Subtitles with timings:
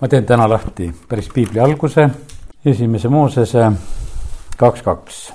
[0.00, 2.08] ma teen täna lahti päris piibli alguse,
[2.64, 3.72] esimese Moosese
[4.56, 5.32] kaks, kaks.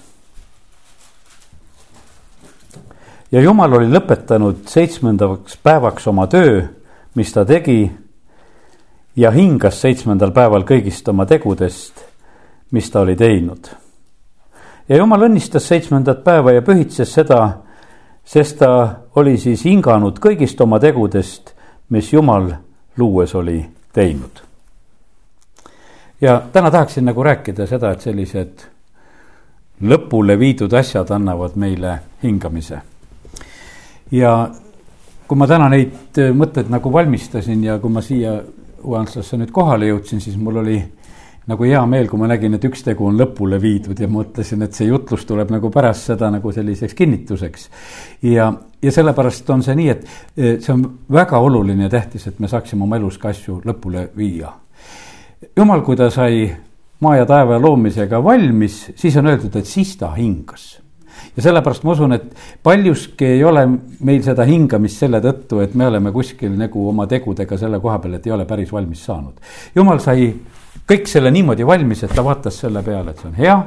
[3.31, 6.61] ja jumal oli lõpetanud seitsmendaks päevaks oma töö,
[7.15, 7.91] mis ta tegi
[9.15, 12.05] ja hingas seitsmendal päeval kõigist oma tegudest,
[12.71, 13.67] mis ta oli teinud.
[14.89, 17.41] ja jumal õnnistas seitsmendat päeva ja pühitses seda,
[18.23, 18.71] sest ta
[19.15, 21.51] oli siis hinganud kõigist oma tegudest,
[21.89, 22.47] mis Jumal
[22.97, 23.59] luues oli
[23.91, 24.52] teinud
[26.23, 28.63] ja täna tahaksin nagu rääkida seda, et sellised
[29.83, 32.79] lõpule viidud asjad annavad meile hingamise.
[34.11, 34.49] ja
[35.27, 38.41] kui ma täna neid mõtteid nagu valmistasin ja kui ma siia
[38.83, 40.75] Uanslasse nüüd kohale jõudsin, siis mul oli
[41.47, 44.75] nagu hea meel, kui ma nägin, et üks tegu on lõpule viidud ja mõtlesin, et
[44.75, 47.69] see jutlus tuleb nagu pärast seda nagu selliseks kinnituseks.
[48.31, 52.47] ja, ja sellepärast on see nii, et see on väga oluline ja tähtis, et me
[52.47, 54.51] saaksime oma elus ka asju lõpule viia
[55.57, 56.47] jumal, kui ta sai
[57.03, 60.79] maa ja taeva loomisega valmis, siis on öeldud, et siis ta hingas.
[61.35, 62.23] ja sellepärast ma usun, et
[62.63, 63.63] paljuski ei ole
[64.05, 68.17] meil seda hingamist selle tõttu, et me oleme kuskil nagu oma tegudega selle koha peal,
[68.17, 69.39] et ei ole päris valmis saanud.
[69.75, 70.33] jumal sai
[70.89, 73.61] kõik selle niimoodi valmis, et ta vaatas selle peale, et see on hea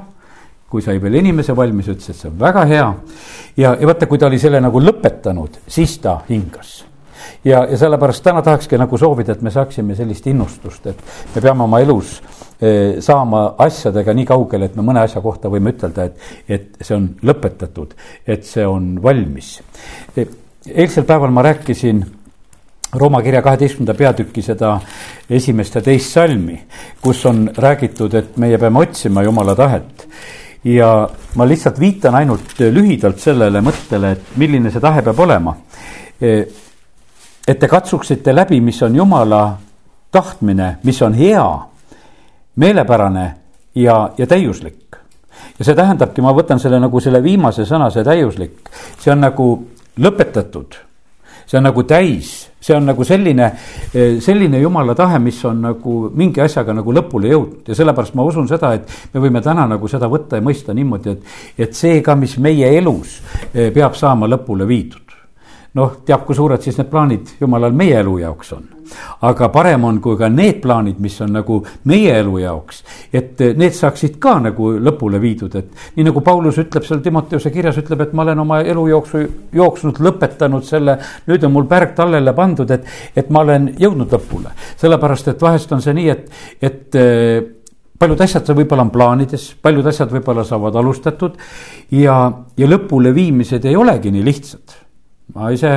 [0.67, 2.91] kui sai veel inimese valmis, ütles, et see on väga hea.
[3.57, 6.81] ja, ja vaata, kui ta oli selle nagu lõpetanud, siis ta hingas
[7.45, 11.65] ja, ja sellepärast täna tahakski nagu soovida, et me saaksime sellist innustust, et me peame
[11.65, 12.19] oma elus
[12.61, 16.97] eh, saama asjadega nii kaugele, et me mõne asja kohta võime ütelda, et, et see
[16.97, 19.57] on lõpetatud, et see on valmis.
[20.17, 20.29] Eh,
[20.75, 22.05] eilsel päeval ma rääkisin
[22.97, 24.77] Rooma kirja kaheteistkümnenda peatüki seda
[25.31, 26.55] esimest ja teist salmi,
[27.03, 30.07] kus on räägitud, et meie peame otsima Jumala tahet.
[30.65, 35.53] ja ma lihtsalt viitan ainult lühidalt sellele mõttele, et milline see tahe peab olema
[36.21, 36.47] eh,
[37.47, 39.59] et te katsuksite läbi, mis on Jumala
[40.11, 41.47] tahtmine, mis on hea,
[42.57, 43.35] meelepärane
[43.75, 44.97] ja, ja täiuslik.
[45.59, 49.47] ja see tähendabki, ma võtan selle nagu selle viimase sõna, see täiuslik, see on nagu
[50.01, 50.83] lõpetatud.
[51.47, 53.53] see on nagu täis, see on nagu selline,
[54.21, 58.49] selline jumala tahe, mis on nagu mingi asjaga nagu lõpule jõudnud ja sellepärast ma usun
[58.49, 62.19] seda, et me võime täna nagu seda võtta ja mõista niimoodi, et, et see ka,
[62.19, 63.21] mis meie elus
[63.55, 65.06] eh, peab saama lõpule viidud
[65.77, 68.65] noh, teab, kui suured siis need plaanid jumalal meie elu jaoks on.
[69.27, 71.57] aga parem on, kui ka need plaanid, mis on nagu
[71.91, 72.85] meie elu jaoks,
[73.19, 77.81] et need saaksid ka nagu lõpule viidud, et nii nagu Paulus ütleb seal Timoteuse kirjas,
[77.83, 79.25] ütleb, et ma olen oma elu jooksu
[79.59, 84.55] jooksnud, lõpetanud selle, nüüd on mul pärg tallele pandud, et, et ma olen jõudnud lõpule.
[84.79, 87.53] sellepärast, et vahest on see nii, et, et eh,
[87.99, 91.37] paljud asjad võib-olla on plaanides, paljud asjad võib-olla saavad alustatud
[91.91, 92.21] ja,
[92.57, 94.86] ja lõpuleviimised ei olegi nii lihtsad
[95.35, 95.73] ma ise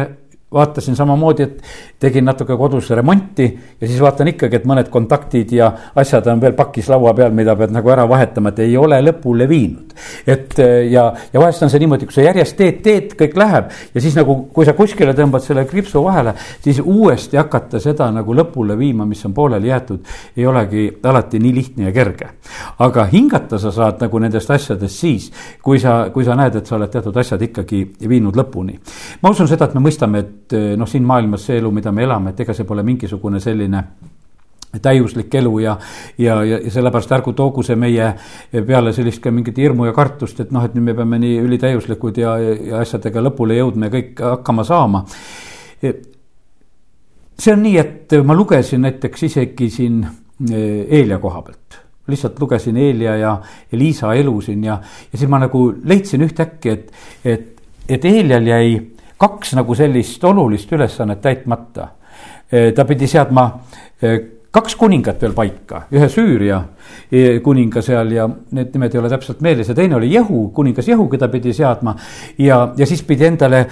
[0.54, 1.62] vaatasin samamoodi, et
[2.02, 3.46] tegin natuke kodus remonti
[3.82, 5.68] ja siis vaatan ikkagi, et mõned kontaktid ja
[6.02, 9.46] asjad on veel pakis laua peal, mida pead nagu ära vahetama, et ei ole lõpule
[9.50, 9.94] viinud.
[10.28, 10.58] et
[10.90, 14.18] ja, ja vahest on see niimoodi, kui sa järjest teed, teed, kõik läheb ja siis
[14.18, 16.34] nagu, kui sa kuskile tõmbad selle kriipsu vahele,
[16.64, 20.02] siis uuesti hakata seda nagu lõpule viima, mis on pooleli jäetud,
[20.38, 22.34] ei olegi alati nii lihtne ja kerge.
[22.80, 25.31] aga hingata sa saad nagu nendest asjadest siis,
[25.62, 28.80] kui sa, kui sa näed, et sa oled teatud asjad ikkagi viinud lõpuni.
[29.22, 31.92] ma usun seda, et me mõistame, et et eh, noh, siin maailmas see elu, mida
[31.94, 33.84] me elame, et ega see pole mingisugune selline
[34.82, 35.76] täiuslik elu ja,
[36.18, 38.12] ja, ja, ja sellepärast ärgu toogu see meie
[38.66, 42.18] peale sellist ka mingit hirmu ja kartust, et noh, et nüüd me peame nii ülitäiuslikud
[42.22, 45.04] ja, ja asjadega lõpule jõudma ja kõik hakkama saama.
[45.82, 52.78] see on nii, et ma lugesin näiteks isegi siin eh, Eelia koha pealt lihtsalt lugesin
[52.78, 54.80] Eelia ja Liisa elu siin ja,
[55.12, 56.92] ja siis ma nagu leidsin ühtäkki, et,
[57.26, 58.72] et, et Eelial jäi
[59.19, 61.88] kaks nagu sellist olulist ülesannet täitmata.
[62.75, 63.44] ta pidi seadma
[64.52, 66.59] kaks kuningat veel paika, ühe Süüria
[67.44, 71.07] kuninga seal ja need nimed ei ole täpselt meeles ja teine oli Jehu, kuningas Jehu,
[71.12, 71.96] keda pidi seadma.
[72.38, 73.66] ja, ja siis pidi endale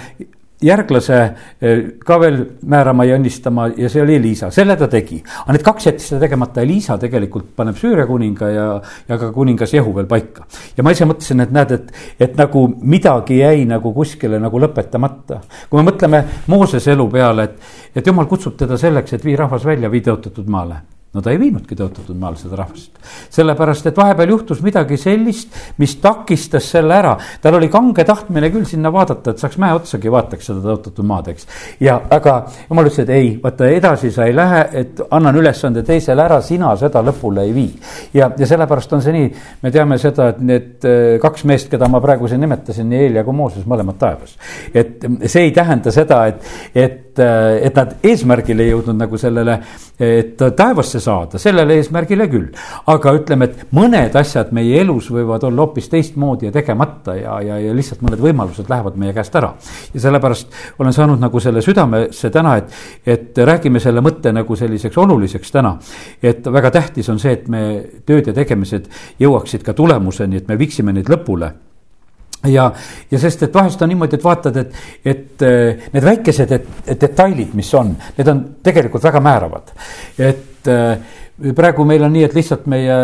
[0.62, 1.18] järglase
[1.60, 5.20] eh, ka veel määrama ja õnnistama ja see oli Elisa, selle ta tegi.
[5.44, 8.66] aga need kaks jättis ta tegemata, Elisa tegelikult paneb Süüria kuninga ja,
[9.08, 10.46] ja ka kuningas Jehu veel paika.
[10.76, 11.94] ja ma ise mõtlesin, et näed, et,
[12.28, 15.42] et nagu midagi jäi nagu kuskile nagu lõpetamata.
[15.70, 19.66] kui me mõtleme Moosese elu peale, et, et jumal kutsub teda selleks, et vii rahvas
[19.66, 20.82] välja, vii tõotatud maale
[21.14, 22.98] no ta ei viinudki tõotatud maal seda rahvast.
[23.32, 27.14] sellepärast, et vahepeal juhtus midagi sellist, mis takistas selle ära.
[27.42, 31.30] tal oli kange tahtmine küll sinna vaadata, et saaks mäe otsagi, vaataks seda tõotatud maad,
[31.32, 31.48] eks.
[31.80, 32.34] ja, aga
[32.68, 36.74] jumal ütles, et ei, vaata edasi sa ei lähe, et annan ülesande teisele ära, sina
[36.76, 37.72] seda lõpule ei vii.
[38.20, 39.32] ja, ja sellepärast on see nii,
[39.64, 43.24] me teame seda, et need äh, kaks meest, keda ma praegu siin nimetasin, nii Eelia
[43.24, 44.36] kui Mooses, mõlemad taevas.
[44.74, 46.44] et see ei tähenda seda, et,
[46.74, 49.60] et, äh, et nad eesmärgile ei jõudnud nagu sellele,
[49.98, 52.48] et taevasse ülesse saada, sellele eesmärgile küll.
[52.86, 57.58] aga ütleme, et mõned asjad meie elus võivad olla hoopis teistmoodi ja tegemata ja, ja,
[57.58, 59.54] ja lihtsalt mõned võimalused lähevad meie käest ära.
[59.94, 60.48] ja sellepärast
[60.78, 62.72] olen saanud nagu selle südamesse täna, et,
[63.06, 65.78] et räägime selle mõtte nagu selliseks oluliseks täna.
[66.22, 67.62] et väga tähtis on see, et me
[68.06, 68.88] tööd ja tegemised
[69.20, 71.52] jõuaksid ka tulemuseni, et me viiksime neid lõpule
[72.46, 72.68] ja,
[73.10, 77.00] ja sest, et vahest on niimoodi, et vaatad, et, et äh, need väikesed et, et
[77.00, 79.74] detailid, mis on, need on tegelikult väga määravad.
[80.18, 82.96] et äh, praegu meil on nii, et lihtsalt meie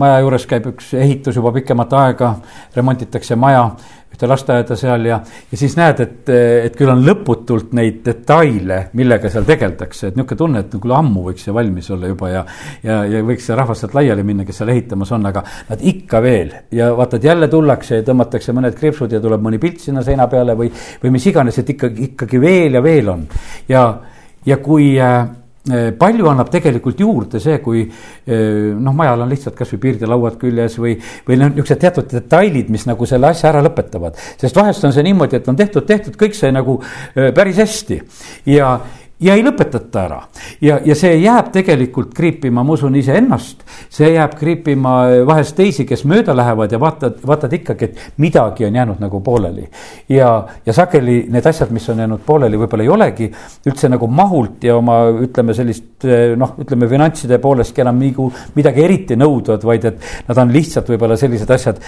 [0.00, 2.34] maja juures käib üks ehitus juba pikemat aega,
[2.76, 3.70] remonditakse maja
[4.10, 5.16] ühte lasteaeda seal ja,
[5.50, 6.30] ja siis näed, et,
[6.66, 11.24] et küll on lõputult neid detaile, millega seal tegeldakse, et niisugune tunne, et küll ammu
[11.30, 12.44] võiks see valmis olla juba ja.
[12.84, 16.20] ja, ja võiks see rahvas sealt laiali minna, kes seal ehitamas on, aga nad ikka
[16.24, 20.28] veel ja vaatad, jälle tullakse ja tõmmatakse mõned kriipsud ja tuleb mõni pilt sinna seina
[20.30, 20.68] peale või,
[21.02, 23.28] või mis iganes, et ikkagi, ikkagi veel ja veel on
[23.70, 23.86] ja,
[24.46, 25.22] ja kui äh,
[26.00, 27.82] palju annab tegelikult juurde see, kui
[28.26, 30.94] noh, majal on lihtsalt kasvõi piirdelauad küljes või,
[31.26, 34.16] või noh, niisugused teatud detailid, mis nagu selle asja ära lõpetavad.
[34.40, 36.78] sest vahest on see niimoodi, et on tehtud, tehtud kõik see nagu
[37.14, 38.00] päris hästi
[38.48, 38.72] ja,
[39.20, 40.20] ja ei lõpetata ära.
[40.60, 44.94] ja, ja see jääb tegelikult kriipima, ma usun iseennast, see jääb kriipima
[45.28, 49.68] vahest teisi, kes mööda lähevad ja vaatad, vaatad ikkagi, et midagi on jäänud nagu pooleli.
[50.08, 50.30] ja,
[50.66, 53.30] ja sageli need asjad, mis on jäänud pooleli, võib-olla ei olegi
[53.66, 59.18] üldse nagu mahult ja oma ütleme sellist noh, ütleme finantside poolestki enam nagu midagi eriti
[59.20, 61.80] nõudvad, vaid et nad on lihtsalt võib-olla sellised asjad,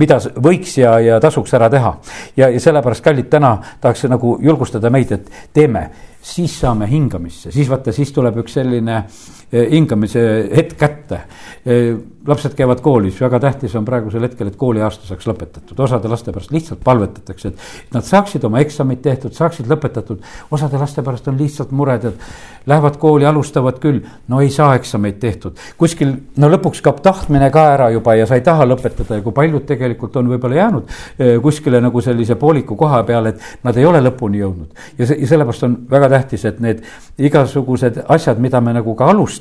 [0.00, 1.96] mida võiks ja, ja tasuks ära teha.
[2.36, 5.90] ja, ja sellepärast, kallid, täna tahaks nagu julgustada meid, et teeme
[6.22, 9.20] siis saame hingamisse, siis vaata, siis tuleb üks selline eh,
[9.52, 10.22] hingamise
[10.56, 11.20] hetk kätte.
[11.66, 16.32] Eh, lapsed käivad koolis, väga tähtis on praegusel hetkel, et kooliaasta saaks lõpetatud, osade laste
[16.32, 20.20] pärast lihtsalt palvetatakse, et nad saaksid oma eksamid tehtud, saaksid lõpetatud.
[20.50, 25.18] osade laste pärast on lihtsalt mured, et lähevad kooli, alustavad küll, no ei saa eksameid
[25.20, 25.56] tehtud.
[25.76, 29.32] kuskil, no lõpuks kaob tahtmine ka ära juba ja sa ei taha lõpetada ja kui
[29.32, 30.88] paljud tegelikult on võib-olla jäänud
[31.18, 34.68] eh, kuskile nagu sellise pooliku koha peale, et nad ei ole lõpuni jõudnud.
[34.98, 36.84] ja see, ja sellepärast on väga tähtis, et need
[37.18, 39.39] igasugused asjad, mida me nagu ka alustame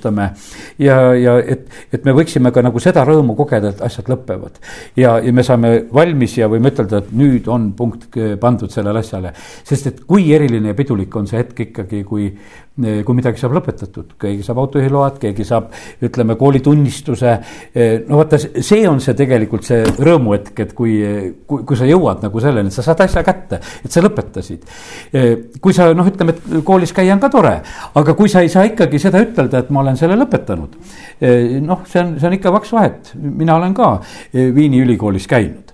[0.80, 4.60] ja, ja et, et me võiksime ka nagu seda rõõmu kogeda, et asjad lõpevad.
[5.00, 9.34] ja, ja me saame valmis ja võime ütelda, et nüüd on punkt pandud sellele asjale.
[9.64, 12.32] sest et kui eriline ja pidulik on see hetk ikkagi, kui,
[12.80, 15.70] kui midagi saab lõpetatud, keegi saab autojuhiload, keegi saab,
[16.06, 17.36] ütleme, koolitunnistuse.
[18.08, 20.96] no vaata, see on see tegelikult see rõõmuhetk, et kui,
[21.50, 24.68] kui, kui sa jõuad nagu selleni, et sa saad asja kätte, et sa lõpetasid.
[25.62, 27.56] kui sa noh, ütleme, et koolis käia on ka tore,
[28.00, 30.78] aga kui sa ei saa ikkagi seda ütelda, et ma olen selle lõpetanud.
[31.66, 33.98] noh, see on, see on ikka kaks vahet, mina olen ka
[34.34, 35.70] Viini ülikoolis käinud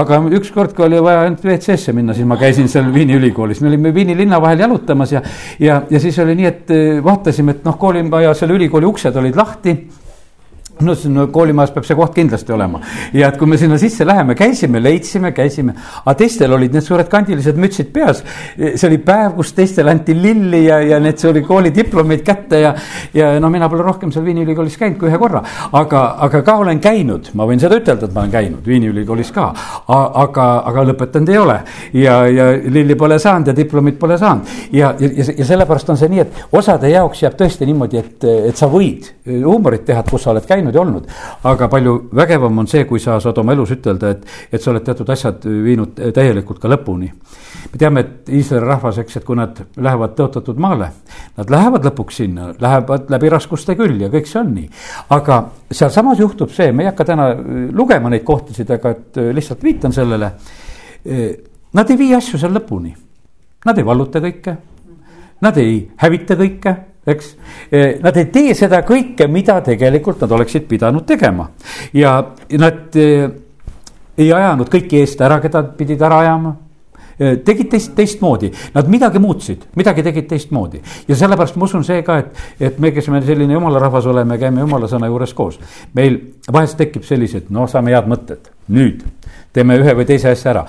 [0.00, 3.72] aga ükskord, kui oli vaja ainult WC-sse minna, siis ma käisin seal Viini ülikoolis, me
[3.72, 5.22] olime Viini linna vahel jalutamas ja,
[5.60, 6.74] ja, ja siis oli nii, et
[7.04, 9.76] vaatasime, et noh, koolimaja selle ülikooli uksed olid lahti
[10.80, 12.80] no see no koolimajas peab see koht kindlasti olema.
[13.16, 17.08] Ja et kui me sinna sisse läheme, käisime, leidsime, käisime, aga teistel olid need suured
[17.10, 18.22] kandilised mütsid peas.
[18.56, 22.74] see oli päev, kus teistele anti lilli ja, ja need, see oli koolidiplomeid kätte ja,
[23.14, 25.42] ja no mina pole rohkem seal Viini ülikoolis käinud kui ühe korra.
[25.72, 29.32] aga, aga ka olen käinud, ma võin seda ütelda, et ma olen käinud Viini ülikoolis
[29.34, 29.48] ka,
[29.88, 31.58] aga, aga lõpetanud ei ole.
[31.98, 34.48] Ja, ja lilli pole saanud ja diplomit pole saanud.
[34.72, 38.58] Ja, ja, ja sellepärast on see nii, et osade jaoks jääb tõesti niimoodi, et, et
[38.58, 41.08] sa võid huumorit teha, et kus sa oled käinud käinud ja olnud.
[41.44, 44.84] aga palju vägevam on see, kui sa saad oma elus ütelda, et, et sa oled
[44.84, 47.10] teatud asjad viinud täielikult ka lõpuni.
[47.72, 50.90] me teame, et Iisraeli rahvas, eks, et kui nad lähevad tõotatud maale,
[51.36, 54.70] nad lähevad lõpuks sinna, lähevad läbi raskuste küll ja kõik see on nii.
[55.10, 57.30] aga sealsamas juhtub see, me ei hakka täna
[57.72, 60.32] lugema neid kohtasid, aga et lihtsalt viitan sellele.
[61.74, 62.94] Nad ei vii asju seal lõpuni,
[63.64, 64.56] nad ei valluta kõike,
[65.40, 66.74] nad ei hävita kõike
[67.08, 67.34] eks.
[67.72, 71.48] Eh, nad ei tee seda kõike, mida tegelikult nad oleksid pidanud tegema
[71.96, 72.18] ja
[72.60, 73.28] nad eh,
[74.18, 76.54] ei ajanud kõiki eest ära, keda pidid ära ajama
[77.18, 80.82] eh, tegid teist, teistmoodi, nad midagi muutsid, midagi tegid teistmoodi.
[81.08, 84.38] ja sellepärast ma usun see ka, et, et me, kes me selline jumala rahvas oleme,
[84.38, 85.60] käime jumala sõna juures koos.
[85.94, 86.20] meil
[86.52, 89.04] vahest tekib sellised, no saame head mõtted, nüüd
[89.58, 90.64] teeme ühe või teise asja ära.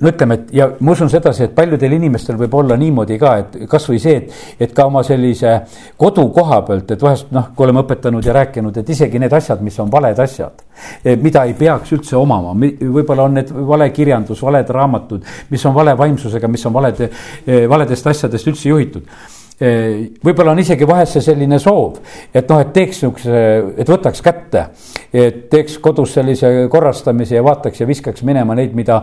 [0.00, 3.58] no ütleme, et ja ma usun sedasi, et paljudel inimestel võib olla niimoodi ka, et
[3.70, 5.56] kasvõi see, et, et ka oma sellise
[6.00, 9.78] kodukoha pealt, et vahest noh, kui oleme õpetanud ja rääkinud, et isegi need asjad, mis
[9.82, 10.64] on valed asjad.
[11.04, 15.76] Eh, mida ei peaks üldse omama, võib-olla on need vale kirjandus, valed raamatud, mis on
[15.76, 17.10] vale vaimsusega, mis on valede,
[17.46, 21.98] eh, valedest asjadest üldse juhitud võib-olla on isegi vahest see selline soov,
[22.32, 23.42] et noh, et teeks niisuguse,
[23.82, 24.66] et võtaks kätte.
[25.12, 29.02] et teeks kodus sellise korrastamise ja vaataks ja viskaks minema neid, mida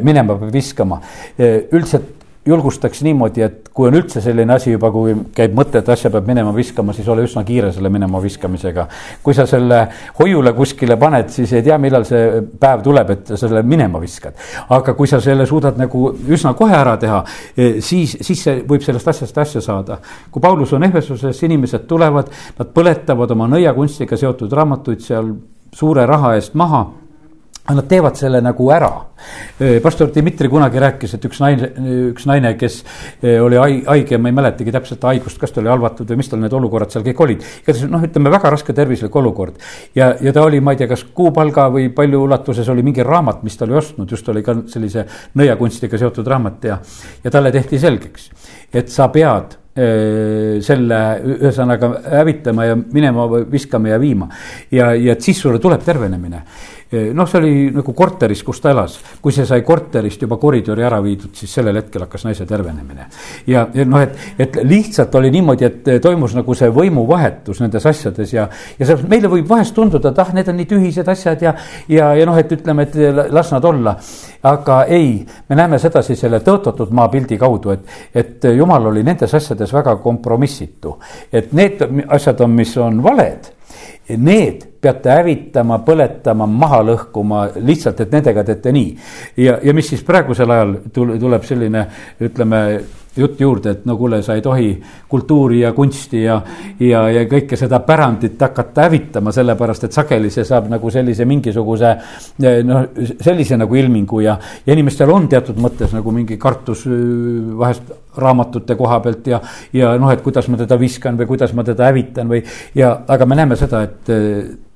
[0.00, 1.00] minema peab viskama.
[1.38, 2.16] üldiselt
[2.46, 6.28] julgustaks niimoodi, et kui on üldse selline asi juba, kui käib mõte, et asja peab
[6.28, 8.86] minema viskama, siis ole üsna kiire selle minema viskamisega.
[9.22, 9.80] kui sa selle
[10.18, 14.40] hoiule kuskile paned, siis ei tea, millal see päev tuleb, et selle minema viskad.
[14.68, 17.22] aga kui sa selle suudad nagu üsna kohe ära teha,
[17.56, 19.98] eh, siis, siis see võib sellest asjast asja saada.
[20.30, 25.34] kui Paulus on Ehvesuses, inimesed tulevad, nad põletavad oma nõiakunstiga seotud raamatuid seal
[25.76, 26.86] suure raha eest maha
[27.70, 28.90] Nad teevad selle nagu ära.
[29.82, 31.68] pastor Dmitri kunagi rääkis, et üks naine,
[32.10, 32.78] üks naine, kes
[33.44, 36.56] oli haige, ma ei mäletagi täpselt haigust, kas ta oli halvatud või mis tal need
[36.56, 37.44] olukorrad seal kõik olid.
[37.60, 39.60] igatahes noh, ütleme väga raske tervislik olukord.
[39.94, 43.44] ja, ja ta oli, ma ei tea, kas kuupalga või palju ulatuses oli mingi raamat,
[43.44, 46.80] mis ta oli ostnud, just oli ka sellise nõiakunstiga seotud raamat ja,
[47.24, 48.30] ja talle tehti selgeks,
[48.72, 49.60] et sa pead
[50.66, 50.98] selle
[51.36, 54.28] ühesõnaga hävitama ja minema viskama ja viima.
[54.70, 56.42] ja, ja siis sulle tuleb tervenemine
[56.90, 58.98] noh, see oli nagu korteris, kus ta elas.
[59.22, 63.06] kui see sai korterist juba koridori ära viidud, siis sellel hetkel hakkas naise tervenemine.
[63.46, 68.34] ja, ja noh, et, et lihtsalt oli niimoodi, et toimus nagu see võimuvahetus nendes asjades
[68.34, 71.54] ja, ja selles meile võib vahest tunduda, et ah, need on nii tühised asjad ja,
[71.88, 73.96] ja, ja noh, et ütleme, et las nad olla.
[74.42, 79.34] aga ei, me näeme sedasi selle tõotatud maa pildi kaudu, et, et jumal oli nendes
[79.34, 80.98] asjades väga kompromissitu.
[81.32, 83.54] et need asjad on, mis on valed
[84.16, 88.94] need peate hävitama, põletama, maha lõhkuma, lihtsalt, et nendega teete nii.
[89.44, 91.84] ja, ja mis siis praegusel ajal tuleb selline,
[92.24, 92.62] ütleme
[93.16, 94.68] jutt juurde, et no kuule, sa ei tohi
[95.10, 96.36] kultuuri ja kunsti ja,
[96.80, 101.90] ja, ja kõike seda pärandit hakata hävitama, sellepärast et sageli see saab nagu sellise mingisuguse
[102.68, 108.78] noh, sellise nagu ilmingu ja, ja inimestel on teatud mõttes nagu mingi kartus vahest raamatute
[108.78, 109.42] koha pealt ja,
[109.74, 112.44] ja noh, et kuidas ma teda viskan või kuidas ma teda hävitan või
[112.78, 114.14] ja, aga me näeme seda, et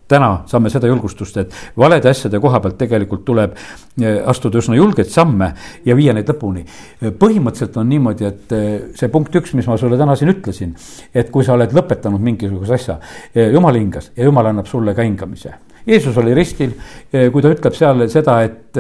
[0.09, 5.11] täna saame seda julgustust, et valede asjade koha pealt tegelikult tuleb eh, astuda üsna julgeid
[5.13, 5.51] samme
[5.87, 6.65] ja viia neid lõpuni.
[7.21, 10.75] põhimõtteliselt on niimoodi, et eh, see punkt üks, mis ma sulle täna siin ütlesin,
[11.15, 12.99] et kui sa oled lõpetanud mingisuguse asja,
[13.35, 15.55] eh, jumal hingas ja jumal annab sulle ka hingamise.
[15.85, 16.71] Jeesus oli ristil,
[17.13, 18.79] kui ta ütleb seal seda, et,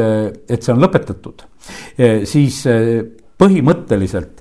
[0.48, 1.42] et see on lõpetatud,
[2.24, 2.62] siis
[3.36, 4.40] põhimõtteliselt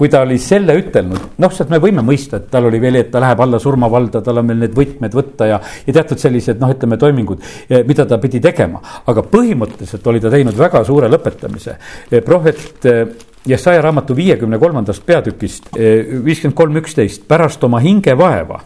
[0.00, 3.10] kui ta oli selle ütelnud, noh, sealt me võime mõista, et tal oli veel, et
[3.12, 6.70] ta läheb alla surmavalda, tal on veel need võtmed võtta ja, ja teatud sellised noh,
[6.72, 8.80] ütleme toimingud, eh, mida ta pidi tegema.
[9.12, 11.74] aga põhimõtteliselt oli ta teinud väga suure lõpetamise.
[12.08, 13.02] Eh, prohvet eh,
[13.50, 18.58] Jesaja raamatu viiekümne kolmandast peatükist, viiskümmend kolm, üksteist, pärast oma hingevaeva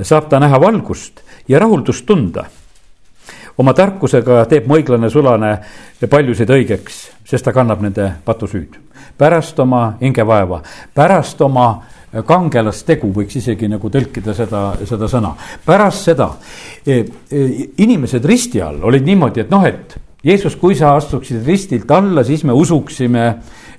[0.00, 2.46] saab ta näha valgust ja rahuldust tunda
[3.58, 5.56] oma tarkusega teeb mu õiglane sulane
[6.10, 8.80] paljusid õigeks, sest ta kannab nende patusüüd
[9.18, 10.60] pärast oma hingevaeva,
[10.94, 11.68] pärast oma
[12.26, 15.34] kangelastegu, võiks isegi nagu tõlkida seda, seda sõna.
[15.66, 16.30] pärast seda
[16.86, 17.44] e, e,
[17.82, 22.46] inimesed risti all olid niimoodi, et noh, et Jeesus, kui sa astuksid ristilt alla, siis
[22.48, 23.24] me usuksime,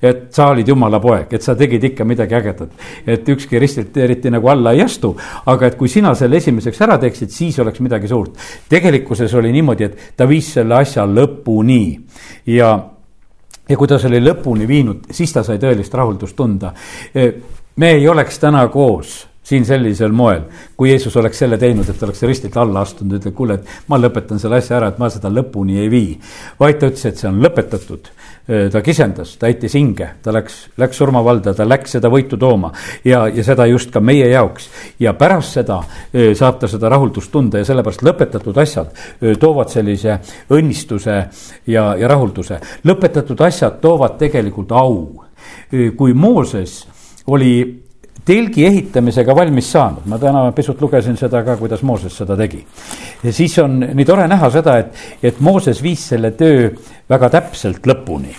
[0.05, 2.69] et sa olid jumala poeg, et sa tegid ikka midagi ägedat.
[3.07, 6.97] et ükski ristilt eriti nagu alla ei astu, aga et kui sina selle esimeseks ära
[6.97, 8.37] teeksid, siis oleks midagi suurt.
[8.69, 11.99] tegelikkuses oli niimoodi, et ta viis selle asja lõpuni
[12.45, 12.79] ja
[13.69, 16.73] ja kui ta selle lõpuni viinud, siis ta sai tõelist rahuldust tunda.
[17.75, 20.47] Me ei oleks täna koos siin sellisel moel,
[20.77, 24.41] kui Jeesus oleks selle teinud, et oleks ristilt alla astunud, ütleb, kuule, et ma lõpetan
[24.41, 26.15] selle asja ära, et ma seda lõpuni ei vii.
[26.59, 28.09] vaid ta ütles, et see on lõpetatud
[28.45, 32.69] ta kisendas, ta heitis hinge, ta läks, läks surmavalda, ta läks seda võitu tooma
[33.05, 34.69] ja, ja seda just ka meie jaoks.
[34.99, 35.79] ja pärast seda
[36.13, 38.93] saab ta seda rahuldust tunda ja sellepärast lõpetatud asjad
[39.41, 40.19] toovad sellise
[40.53, 41.15] õnnistuse
[41.67, 42.59] ja, ja rahulduse.
[42.85, 45.25] lõpetatud asjad toovad tegelikult au.
[45.97, 46.85] kui Mooses
[47.25, 47.84] oli
[48.25, 52.63] telgi ehitamisega valmis saanud, ma täna pisut lugesin seda ka, kuidas Mooses seda tegi.
[53.23, 56.71] ja siis on nii tore näha seda, et, et Mooses viis selle töö
[57.09, 58.33] väga täpselt lõpuni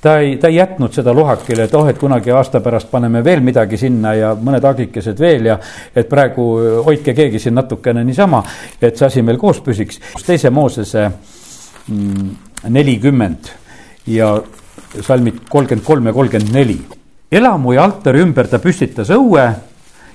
[0.00, 3.42] ta ei, ta ei jätnud seda luhakile, et oh, et kunagi aasta pärast paneme veel
[3.44, 5.58] midagi sinna ja mõned agikesed veel ja
[5.96, 6.46] et praegu
[6.86, 8.42] hoidke keegi siin natukene niisama,
[8.80, 10.00] et see asi meil koos püsiks.
[10.26, 11.08] teise Moosese
[11.88, 12.30] mm,
[12.68, 13.52] nelikümmend
[14.06, 14.34] ja
[15.00, 16.80] salmid kolmkümmend kolm ja kolmkümmend neli
[17.32, 19.44] elamu ja altari ümber ta püstitas õue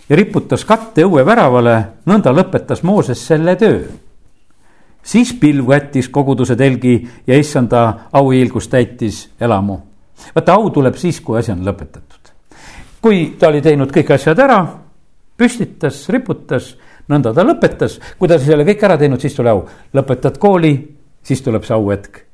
[0.09, 3.85] ja riputas katte õue väravale, nõnda lõpetas Mooses selle töö.
[5.03, 9.79] siis pilv jättis koguduse telgi ja issanda auhiilgust täitis elamu.
[10.35, 12.31] vaata, au tuleb siis, kui asi on lõpetatud.
[13.01, 14.65] kui ta oli teinud kõik asjad ära,
[15.37, 16.75] püstitas, riputas,
[17.07, 19.65] nõnda ta lõpetas, kui ta selle kõik ära teinud, siis tuli au.
[19.93, 22.24] lõpetad kooli, siis tuleb see auhetk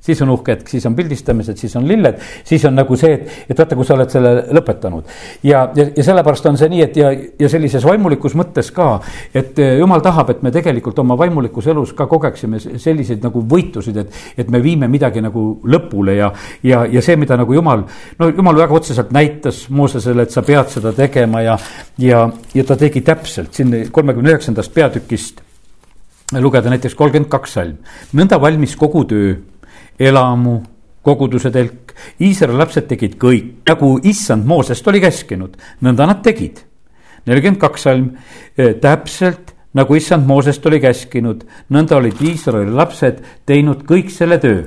[0.00, 3.32] siis on uhke hetk, siis on pildistamised, siis on lilled, siis on nagu see, et,
[3.50, 5.08] et vaata, kui sa oled selle lõpetanud.
[5.46, 8.88] ja, ja, ja sellepärast on see nii, et ja, ja sellises vaimulikus mõttes ka,
[9.34, 13.98] et eh, jumal tahab, et me tegelikult oma vaimulikus elus ka kogeksime selliseid nagu võitusid,
[14.04, 16.30] et, et me viime midagi nagu lõpule ja,
[16.62, 17.84] ja, ja see, mida nagu jumal,
[18.18, 21.58] no jumal väga otseselt näitas Moosesele, et sa pead seda tegema ja,
[22.00, 22.24] ja,
[22.54, 25.44] ja ta tegi täpselt siin kolmekümne üheksandast peatükist
[26.38, 27.78] lugeda näiteks kolmkümmend kaks salm.
[28.16, 29.36] nõnda valmis kogu töö
[29.98, 30.60] elamu,
[31.02, 31.94] koguduse telk.
[32.22, 36.64] Iisraeli lapsed tegid kõik, nagu issand Moosest oli käskinud, nõnda nad tegid.
[37.26, 38.16] nelikümmend kaks salm,
[38.56, 44.62] e, täpselt nagu issand Moosest oli käskinud, nõnda olid Iisraeli lapsed teinud kõik selle töö.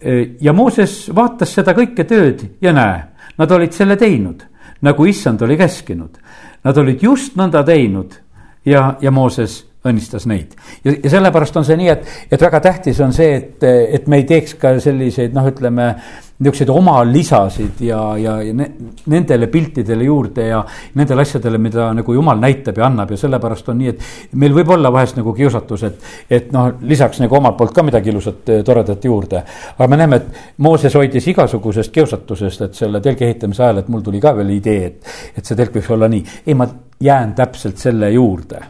[0.00, 3.00] E, ja Mooses vaatas seda kõike tööd ja näe,
[3.38, 4.42] nad olid selle teinud,
[4.82, 6.18] nagu issand oli käskinud.
[6.64, 8.18] Nad olid just nõnda teinud
[8.66, 10.54] ja, ja Mooses õnnistas neid.
[10.84, 14.22] ja, ja sellepärast on see nii, et, et väga tähtis on see, et, et me
[14.22, 15.92] ei teeks ka selliseid noh, ütleme
[16.36, 18.66] niisuguseid oma lisasid ja, ja, ja ne,
[19.08, 20.60] nendele piltidele juurde ja
[20.94, 24.74] nendele asjadele, mida nagu jumal näitab ja annab ja sellepärast on nii, et meil võib
[24.76, 29.04] olla vahest nagu kiusatus, et, et noh, lisaks nagu omalt poolt ka midagi ilusat, toredat
[29.08, 29.42] juurde.
[29.78, 34.04] aga me näeme, et Mooses hoidis igasugusest kiusatusest, et selle telgi ehitamise ajal, et mul
[34.04, 36.24] tuli ka veel idee, et, et see telk võiks olla nii.
[36.44, 36.68] ei, ma
[37.00, 38.60] jään täpselt selle juurde.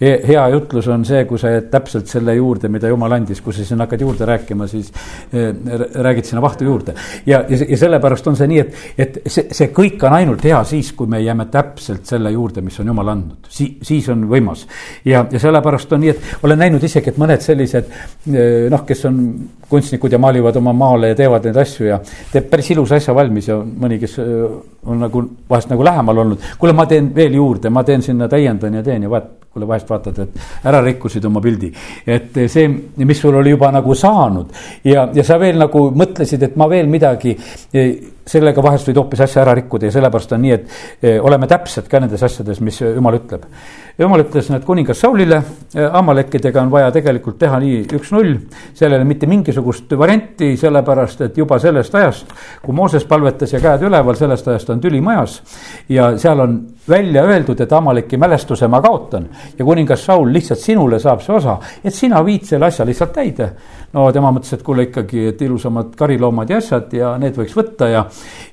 [0.00, 3.64] hea jutlus on see, kui sa jääd täpselt selle juurde, mida jumal andis, kui sa
[3.64, 4.90] sinna hakkad juurde rääkima, siis
[5.32, 5.54] eh,
[5.94, 6.94] räägid sinna vahtu juurde.
[7.26, 10.64] ja, ja, ja sellepärast on see nii, et, et see, see kõik on ainult hea
[10.64, 14.66] siis, kui me jääme täpselt selle juurde, mis on jumal andnud si,, siis on võimas.
[15.04, 17.94] ja, ja sellepärast on nii, et olen näinud isegi, et mõned sellised
[18.32, 19.22] eh, noh, kes on
[19.68, 21.98] kunstnikud ja maalivad oma maale ja teevad neid asju ja
[22.32, 24.44] teeb päris ilusa asja valmis ja mõni, kes eh,
[24.86, 26.50] on nagu vahest nagu lähemal olnud.
[26.58, 29.90] kuule, ma teen veel juurde ma teen sinna, täiendan ja teen ja vaat, kuule vahest
[29.90, 31.72] vaatad, et ära rikkusid oma pildi.
[32.06, 34.52] et see, mis sul oli juba nagu saanud
[34.84, 37.36] ja, ja sa veel nagu mõtlesid, et ma veel midagi,
[38.26, 41.90] sellega vahest võid hoopis asja ära rikkuda ja sellepärast on nii, et eh, oleme täpsed
[41.90, 43.46] ka nendes asjades, mis jumal ütleb
[43.98, 45.38] jumal ütles nüüd kuningas Saulile,
[45.96, 48.34] Amalekkidega on vaja tegelikult teha nii üks-null,
[48.76, 53.60] seal ei ole mitte mingisugust varianti, sellepärast et juba sellest ajast, kui Mooses palvetas ja
[53.62, 55.40] käed üleval, sellest ajast on tüli majas.
[55.88, 59.28] ja seal on välja öeldud, et Amaleki mälestuse ma kaotan
[59.58, 63.50] ja kuningas Saul, lihtsalt sinule saab see osa, et sina viid selle asja lihtsalt täide.
[63.92, 67.88] no tema mõtles, et kuule ikkagi, et ilusamad kariloomad ja asjad ja need võiks võtta
[67.88, 68.04] ja,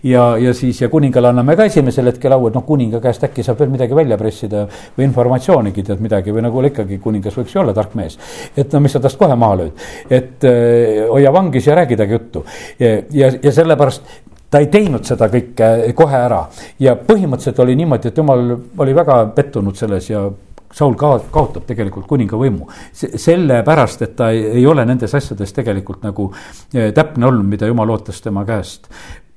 [0.03, 3.43] ja, ja siis ja kuningale anname ka esimesel hetkel au, et noh, kuninga käest äkki
[3.43, 7.53] saab veel midagi välja pressida või informatsiooni informatsioonigi tead midagi või nagu ikkagi kuningas võiks
[7.53, 8.17] ju olla tark mees.
[8.57, 12.13] et no mis sa tast kohe maha lööd, et äh, hoia vangis ja räägi temaga
[12.13, 12.45] juttu
[12.79, 14.03] ja, ja, ja sellepärast
[14.49, 16.45] ta ei teinud seda kõike kohe ära
[16.79, 20.29] ja põhimõtteliselt oli niimoodi, et jumal oli väga pettunud selles ja
[20.73, 22.65] Saul ka kaotab tegelikult kuninga võimu.
[22.97, 26.31] sellepärast, et ta ei, ole nendes asjades tegelikult nagu
[26.73, 28.89] äh, täpne olnud, mida jumal ootas tema käest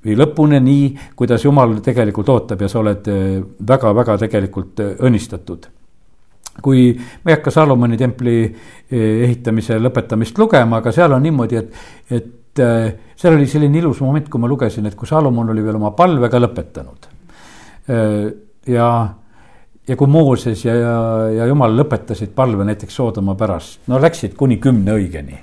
[0.06, 0.84] või lõpuni nii,
[1.18, 3.08] kuidas jumal tegelikult ootab ja sa oled
[3.68, 5.68] väga-väga äh, tegelikult äh, õnnistatud
[6.62, 11.82] kui ma ei hakka Salomoni templi eh, ehitamise lõpetamist lugema, aga seal on niimoodi, et,
[12.16, 12.62] et
[13.12, 16.40] seal oli selline ilus moment, kui ma lugesin, et kui Salomon oli veel oma palvega
[16.40, 17.10] lõpetanud.
[18.72, 18.86] Ja,
[19.88, 20.94] ja kui Mooses ja, ja,
[21.36, 25.38] ja Jumal lõpetasid palve näiteks Soodoma pärast, no läksid kuni kümne õigeni.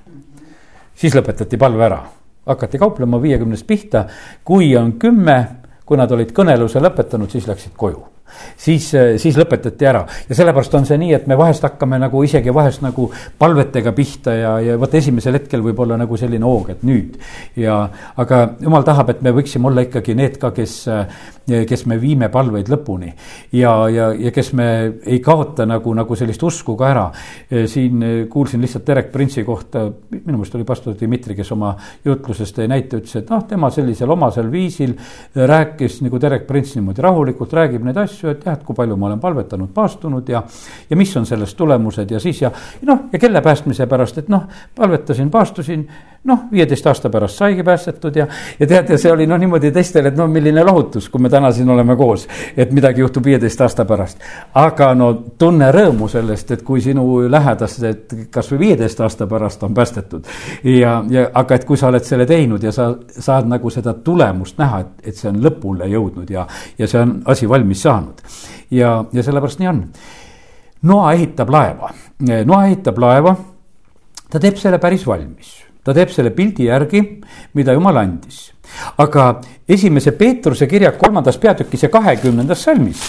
[0.96, 2.02] siis lõpetati palve ära,
[2.46, 4.06] hakati kauplema viiekümnest pihta,
[4.44, 5.38] kui on kümme,
[5.86, 8.13] kui nad olid kõneluse lõpetanud, siis läksid koju
[8.58, 12.24] siis, eh, siis lõpetati ära ja sellepärast on see nii, et me vahest hakkame nagu
[12.24, 16.74] isegi vahest nagu palvetega pihta ja, ja vot esimesel hetkel võib olla nagu selline hoog,
[16.74, 17.18] et nüüd.
[17.60, 17.78] ja,
[18.20, 22.30] aga jumal tahab, et me võiksime olla ikkagi need ka, kes, eh, kes me viime
[22.34, 23.14] palveid lõpuni.
[23.60, 24.70] ja, ja, ja kes me
[25.06, 27.06] ei kaota nagu, nagu sellist usku ka ära.
[27.50, 31.74] Eh, siin kuulsin lihtsalt Derek Prince'i kohta, minu meelest oli pastor Dmitri, kes oma
[32.06, 34.96] jutlusest tõi näite, ütles, et noh, tema sellisel omasel viisil
[35.36, 39.10] rääkis nagu Derek Prince niimoodi rahulikult räägib neid asju, et jah, et kui palju ma
[39.10, 40.44] olen palvetanud, paastunud ja.
[40.90, 42.52] ja mis on sellest tulemused ja siis ja
[42.88, 45.88] noh, ja kelle päästmise pärast, et noh, palvetasin, paastusin.
[46.24, 48.28] Noh, viieteist aasta pärast saigi päästetud ja,
[48.60, 51.52] ja tead, ja see oli noh, niimoodi teistele, et no milline lohutus, kui me täna
[51.52, 52.28] siin oleme koos.
[52.58, 54.24] et midagi juhtub viieteist aasta pärast.
[54.54, 60.28] aga no tunne rõõmu sellest, et kui sinu lähedased kasvõi viieteist aasta pärast on päästetud.
[60.64, 64.58] ja, ja aga et kui sa oled selle teinud ja sa saad nagu seda tulemust
[64.58, 68.24] näha, et, et see on lõpule jõudnud ja, ja see on asi valmis saanud.
[68.72, 69.84] ja, ja sellepärast nii on.
[70.84, 71.92] Noa ehitab laeva,
[72.46, 73.36] Noa ehitab laeva,
[74.32, 77.04] ta teeb selle päris valmis, ta teeb selle pildi järgi,
[77.54, 78.50] mida jumal andis.
[78.98, 83.04] Aga esimese Peetruse kirja kolmandas peatükis ja kahekümnendas salmis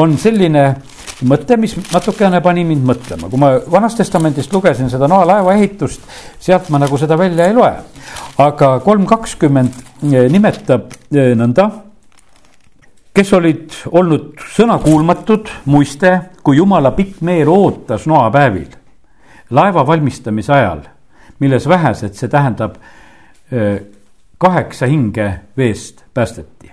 [0.00, 0.64] on selline
[1.28, 6.02] mõte, mis natukene pani mind mõtlema, kui ma Vanast Testamendist lugesin seda Noa laeva ehitust,
[6.40, 7.72] sealt ma nagu seda välja ei loe.
[8.38, 11.68] aga kolm kakskümmend nimetab eh, nõnda,
[13.14, 18.72] kes olid olnud sõnakuulmatud, muiste, kui jumala pikk meel ootas Noa päevil,
[19.50, 20.82] laeva valmistamise ajal,
[21.44, 22.80] milles vähesed, see tähendab
[24.40, 26.72] kaheksa hinge veest päästeti.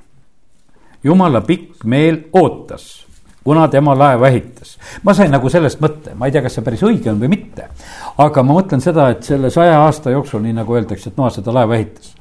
[1.03, 3.05] jumala pikk meel ootas
[3.43, 4.77] kuna tema laeva ehitas.
[5.03, 7.69] ma sain nagu sellest mõtte, ma ei tea, kas see päris õige on või mitte.
[8.17, 11.53] aga ma mõtlen seda, et selle saja aasta jooksul, nii nagu öeldakse, et Noa seda
[11.53, 12.13] laeva ehitas.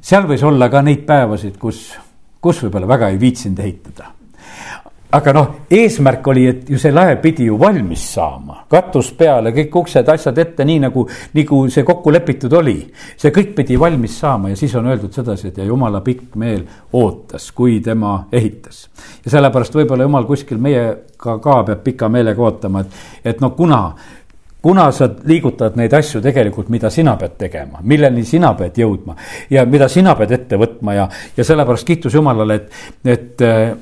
[0.00, 1.92] seal võis olla ka neid päevasid, kus,
[2.40, 4.21] kus võib-olla väga ei viitsinud ehitada
[5.12, 9.76] aga noh, eesmärk oli, et ju see laev pidi ju valmis saama, katus peale, kõik
[9.82, 11.04] uksed, asjad ette, nii nagu,
[11.36, 12.78] nagu see kokku lepitud oli.
[13.16, 16.64] see kõik pidi valmis saama ja siis on öeldud sedasi, et ja jumala pikk meel
[16.92, 18.88] ootas, kui tema ehitas.
[19.24, 23.82] ja sellepärast võib-olla jumal kuskil meiega ka peab pika meelega ootama, et, et no kuna
[24.62, 29.16] kuna sa liigutad neid asju tegelikult, mida sina pead tegema, milleni sina pead jõudma
[29.50, 33.72] ja mida sina pead ette võtma ja, ja sellepärast kiitus Jumalale, et, et äh,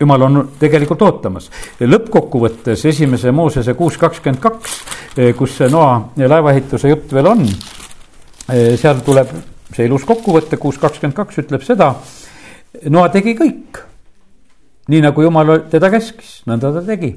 [0.00, 1.50] Jumal on tegelikult ootamas.
[1.80, 4.76] lõppkokkuvõttes esimese Moosese kuus kakskümmend kaks,
[5.18, 9.34] äh, kus see Noa laevaehituse jutt veel on, äh, seal tuleb
[9.74, 11.94] see ilus kokkuvõte, kuus kakskümmend kaks ütleb seda,
[12.94, 13.82] Noa tegi kõik.
[14.88, 17.10] nii nagu Jumal teda käskis, nõnda ta tegi.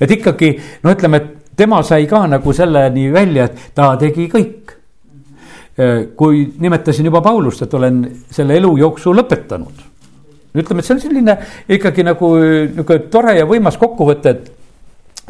[0.00, 4.76] et ikkagi, no ütleme, et tema sai ka nagu selleni välja, et ta tegi kõik.
[6.16, 9.86] kui nimetasin juba Paulust, et olen selle elujooksu lõpetanud.
[10.54, 11.36] ütleme, et see on selline
[11.68, 14.50] ikkagi nagu nihuke tore ja võimas kokkuvõte, et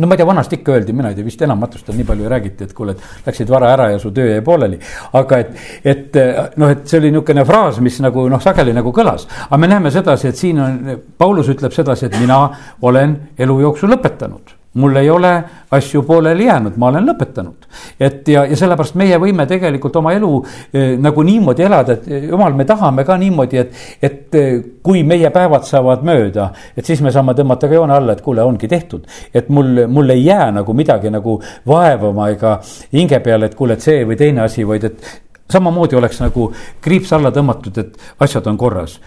[0.00, 2.28] no ma ei tea, vanasti ikka öeldi, mina ei tea, vist enamatust on nii palju
[2.32, 4.78] räägiti, et kuule, et läksid vara ära ja su töö jäi pooleli.
[5.12, 5.50] aga et,
[5.84, 6.20] et
[6.56, 9.28] noh, et see oli niisugune fraas, mis nagu noh, sageli nagu kõlas.
[9.46, 10.80] aga me näeme sedasi, et siin on,
[11.18, 12.40] Paulus ütleb sedasi, et mina
[12.80, 17.66] olen elu jooksul lõpetanud mul ei ole asju pooleli jäänud, ma olen lõpetanud.
[18.00, 20.30] et ja, ja sellepärast meie võime tegelikult oma elu
[20.72, 25.02] eh, nagu niimoodi elada, et eh, jumal, me tahame ka niimoodi, et, et eh, kui
[25.02, 28.68] meie päevad saavad mööda, et siis me saame tõmmata ka joone alla, et kuule, ongi
[28.68, 29.06] tehtud.
[29.34, 32.60] et mul, mul ei jää nagu midagi nagu vaevama ega
[32.92, 35.10] hinge peale, et kuule, et see või teine asi, vaid et
[35.50, 39.00] samamoodi oleks nagu kriips alla tõmmatud, et asjad on korras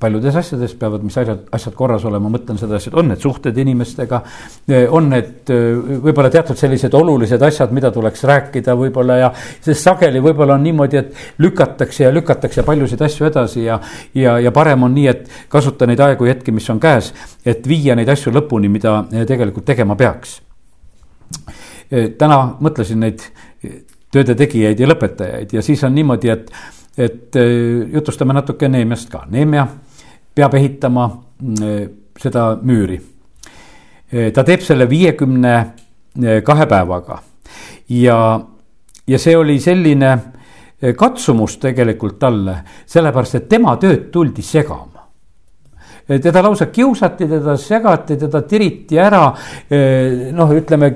[0.00, 4.20] paljudes asjades peavad, mis asjad, asjad korras olema, mõtlen sedasi, et on need suhted inimestega.
[4.90, 5.50] on need
[6.02, 9.32] võib-olla teatud sellised olulised asjad, mida tuleks rääkida võib-olla ja.
[9.60, 13.78] sest sageli võib-olla on niimoodi, et lükatakse ja lükatakse paljusid asju edasi ja,
[14.14, 17.12] ja, ja parem on nii, et kasuta neid aegu ja hetki, mis on käes.
[17.46, 20.40] et viia neid asju lõpuni, mida tegelikult tegema peaks.
[22.18, 23.22] täna mõtlesin neid
[24.10, 26.50] tööde tegijaid ja lõpetajaid ja siis on niimoodi, et
[26.98, 29.66] et äh, jutustame natuke Neemiast ka, Neemia
[30.34, 32.98] peab ehitama äh, seda müüri.
[34.12, 35.54] Äh, ta teeb selle viiekümne
[36.18, 37.20] kahe päevaga
[37.94, 38.16] ja,
[39.06, 40.08] ja see oli selline
[40.98, 42.56] katsumus tegelikult talle,
[42.86, 45.04] sellepärast et tema tööd tuldi segama
[46.08, 49.26] teda lausa kiusati, teda segati, teda tiriti ära.
[50.32, 50.88] noh, ütleme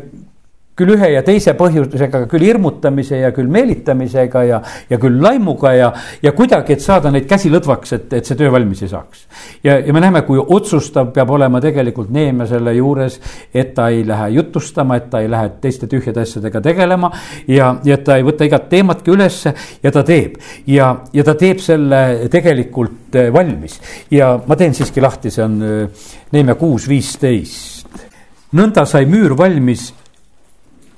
[0.78, 5.90] küll ühe ja teise põhjusega, küll hirmutamise ja küll meelitamisega ja, ja küll laimuga ja,
[6.24, 9.26] ja kuidagi, et saada neid käsi lõdvaks, et, et see töö valmis ei saaks.
[9.64, 13.18] ja, ja me näeme, kui otsustav peab olema tegelikult Neemia selle juures,
[13.54, 17.12] et ta ei lähe jutustama, et ta ei lähe teiste tühjade asjadega tegelema
[17.52, 20.40] ja, ja ta ei võta igat teematki ülesse ja ta teeb.
[20.66, 23.76] ja, ja ta teeb selle tegelikult eh, valmis
[24.10, 28.08] ja ma teen siiski lahti, see on eh, Neemia kuus viisteist
[28.56, 29.90] nõnda sai müür valmis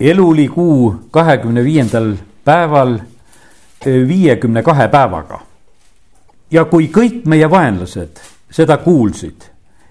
[0.00, 2.98] elulikuu kahekümne viiendal päeval
[3.86, 5.40] viiekümne kahe päevaga.
[6.50, 9.42] ja kui kõik meie vaenlased seda kuulsid,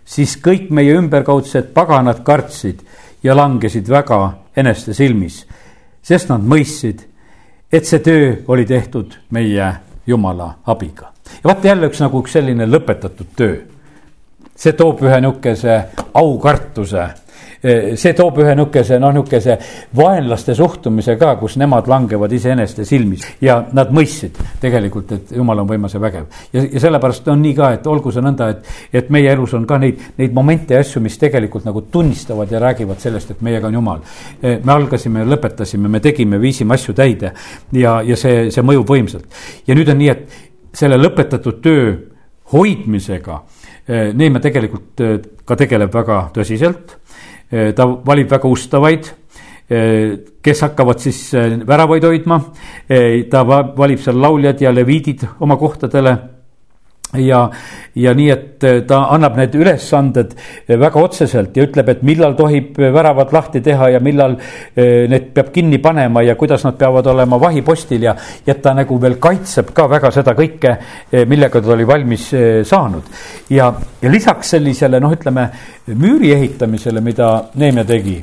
[0.05, 2.79] siis kõik meie ümberkaudsed paganad kartsid
[3.23, 5.43] ja langesid väga eneste silmis,
[6.01, 7.01] sest nad mõistsid,
[7.71, 9.73] et see töö oli tehtud meie
[10.07, 11.11] Jumala abiga.
[11.43, 13.57] ja vaata jälle üks nagu üks selline lõpetatud töö.
[14.55, 17.07] see toob ühe nihukese aukartuse
[17.63, 19.55] see toob ühe nihukese, noh, nihukese
[19.95, 25.69] vaenlaste suhtumise ka, kus nemad langevad iseeneste silmis ja nad mõistsid tegelikult, et jumal on
[25.69, 26.25] võimas ja vägev.
[26.53, 29.67] ja, ja sellepärast on nii ka, et olgu see nõnda, et, et meie elus on
[29.69, 33.69] ka neid, neid momente ja asju, mis tegelikult nagu tunnistavad ja räägivad sellest, et meiega
[33.71, 34.01] on jumal.
[34.41, 37.31] Eh, me algasime, lõpetasime, me tegime, viisime asju täide
[37.79, 39.43] ja, ja see, see mõjub võimsalt.
[39.67, 41.93] ja nüüd on nii, et selle lõpetatud töö
[42.51, 43.39] hoidmisega
[43.87, 44.99] eh, Neeme tegelikult
[45.47, 47.32] ka tegeleb väga tõsiselt Eh,
[47.75, 49.09] ta valib väga ustavaid,
[50.43, 51.19] kes hakkavad siis
[51.67, 52.39] väravaid hoidma.
[53.29, 56.17] ta valib seal lauljad ja leviidid oma kohtadele.
[57.17, 57.49] Ja,
[57.95, 62.35] ja nii, et äh, ta annab need ülesanded äh, väga otseselt ja ütleb, et millal
[62.37, 64.37] tohib äh, väravad lahti teha ja millal
[64.75, 69.19] need peab kinni panema ja kuidas nad peavad olema vahipostil ja, ja ta nagu veel
[69.21, 70.75] kaitseb ka väga seda kõike,
[71.29, 72.29] millega ta oli valmis
[72.67, 73.09] saanud.
[73.49, 73.69] ja,
[74.01, 75.47] ja lisaks sellisele noh, ütleme
[75.93, 78.19] müüri ehitamisele, mida Neemia tegi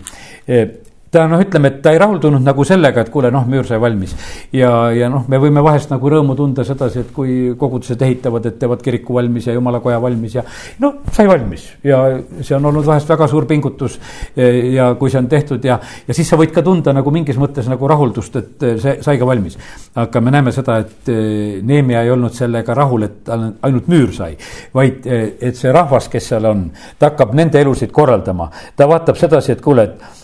[1.11, 4.15] ta noh, ütleme, et ta ei rahuldunud nagu sellega, et kuule, noh, müür sai valmis.
[4.55, 8.59] ja, ja noh, me võime vahest nagu rõõmu tunda sedasi, et kui kogudused ehitavad, et
[8.61, 10.45] teevad kiriku valmis ja jumalakoja valmis ja
[10.79, 12.03] no sai valmis ja
[12.41, 13.99] see on olnud vahest väga suur pingutus.
[14.37, 17.69] ja kui see on tehtud ja, ja siis sa võid ka tunda nagu mingis mõttes
[17.71, 19.59] nagu rahuldust, et see sai ka valmis.
[19.99, 24.37] aga me näeme seda, et eh, Neemia ei olnud sellega rahul, et ainult müür sai,
[24.75, 26.69] vaid eh, et see rahvas, kes seal on,
[26.99, 30.20] ta hakkab nende elusid korraldama, ta vaatab sedasi, et kuule, et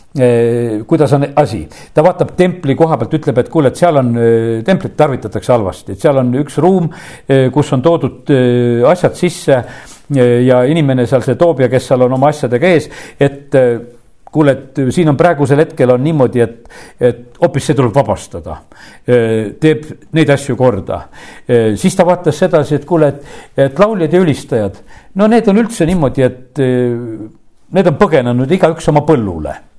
[0.86, 4.62] kuidas on asi, ta vaatab templi koha pealt, ütleb, et kuule, et seal on, eh,
[4.64, 6.88] templit tarvitatakse halvasti, et seal on üks ruum,
[7.28, 8.32] eh, kus on toodud
[8.86, 9.64] asjad sisse
[10.16, 12.88] ja inimene seal, see toobja, kes seal on oma asjadega ees,
[13.20, 13.54] et
[14.32, 16.68] kuule, et siin on praegusel hetkel on niimoodi, et,
[17.00, 18.56] et hoopis see tuleb vabastada.
[19.04, 21.08] teeb neid asju korda.
[21.76, 23.22] siis ta vaatas sedasi, et kuule, et,
[23.66, 24.82] et lauljad ja ülistajad,
[25.14, 26.58] no need on üldse niimoodi, et
[27.72, 29.75] need on põgenenud igaüks oma põllule Eh,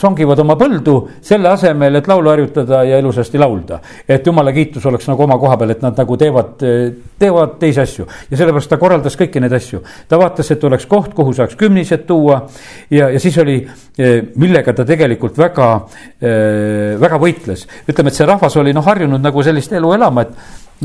[0.00, 3.80] songivad oma põldu selle asemel, et laulu harjutada ja ilusasti laulda.
[4.08, 7.80] et jumala kiitus oleks nagu oma koha peal, et nad nagu teevad, eh, teevad teisi
[7.80, 9.82] asju ja sellepärast ta korraldas kõiki neid asju.
[10.08, 12.40] ta vaatas, et oleks koht, kuhu saaks kümnised tuua
[12.90, 13.58] ja, ja siis oli,
[13.98, 15.70] eh, millega ta tegelikult väga,
[17.00, 17.66] väga võitles.
[17.88, 20.32] ütleme, et see rahvas oli noh, harjunud nagu sellist elu elama, et,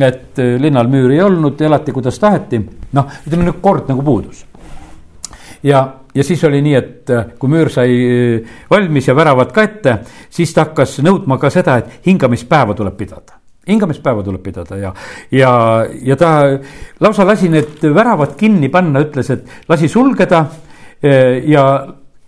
[0.04, 2.60] et linnal müüri ei olnud, elati kuidas taheti.
[2.94, 4.46] noh, ütleme nüüd kord nagu puudus
[5.64, 9.66] ja ja siis oli nii, et äh, kui müür sai äh, valmis ja väravad ka
[9.66, 9.98] ette,
[10.30, 13.38] siis ta hakkas nõudma ka seda, et hingamispäeva tuleb pidada
[13.70, 14.94] hingamispäeva tuleb pidada ja,
[15.36, 15.52] ja,
[16.02, 16.32] ja ta
[17.04, 20.46] lausa lasi need väravad kinni panna, ütles, et lasi sulgeda
[21.04, 21.66] äh, ja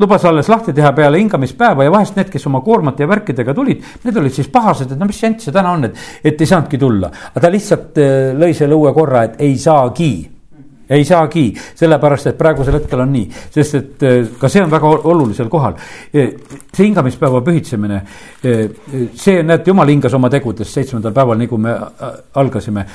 [0.02, 3.82] lubas alles lahti teha peale hingamispäeva ja vahest need, kes oma koormate ja värkidega tulid,
[4.04, 6.78] need olid siis pahased, et no mis jant see täna on, et, et ei saanudki
[6.82, 7.10] tulla.
[7.32, 8.02] aga ta lihtsalt
[8.38, 10.12] lõi selle uue korra, et ei saagi
[10.92, 11.46] ei saagi,
[11.80, 15.78] sellepärast et praegusel hetkel on nii, sest et eh, ka see on väga olulisel kohal.
[16.14, 16.34] Eh,
[16.74, 18.02] see hingamispäeva pühitsemine,
[18.44, 18.66] eh,
[19.16, 21.78] see, näete, jumal hingas oma tegudest seitsmendal päeval, nagu me
[22.42, 22.86] algasime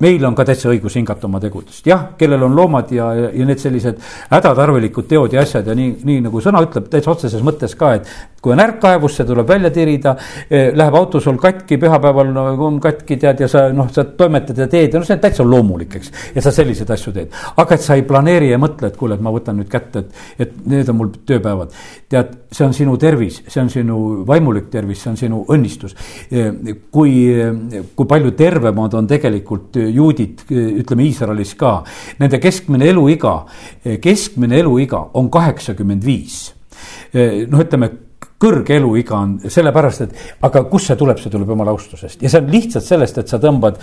[0.00, 3.58] meil on ka täitsa õigus hingata oma tegudest, jah, kellel on loomad ja, ja need
[3.58, 3.98] sellised
[4.30, 8.10] hädatarvilikud teod ja asjad ja nii, nii nagu sõna ütleb täitsa otseses mõttes ka, et
[8.42, 10.14] kui on ärk kaevusse, tuleb välja tirida
[10.46, 14.62] eh,, läheb auto sul katki, pühapäeval no, on katki, tead, ja sa noh, sa toimetad
[14.62, 16.12] ja teed ja no see on täitsa loomulik, eks.
[16.36, 19.24] ja sa selliseid asju teed, aga et sa ei planeeri ja mõtle, et kuule, et
[19.24, 21.74] ma võtan nüüd kätte, et, et need on mul tööpäevad.
[22.08, 25.96] tead, see on sinu tervis, see on sinu vaimulik tervis, see on sinu õnnistus.
[26.94, 27.12] kui,
[27.96, 31.78] kui palju tervemad on tegelikult juudid, ütleme Iisraelis ka.
[32.20, 33.40] Nende keskmine eluiga,
[34.02, 36.54] keskmine eluiga on kaheksakümmend viis.
[37.14, 37.90] noh, ütleme
[38.38, 42.42] kõrge eluiga on sellepärast, et aga kust see tuleb, see tuleb jumala austusest ja see
[42.42, 43.80] on lihtsalt sellest, et sa tõmbad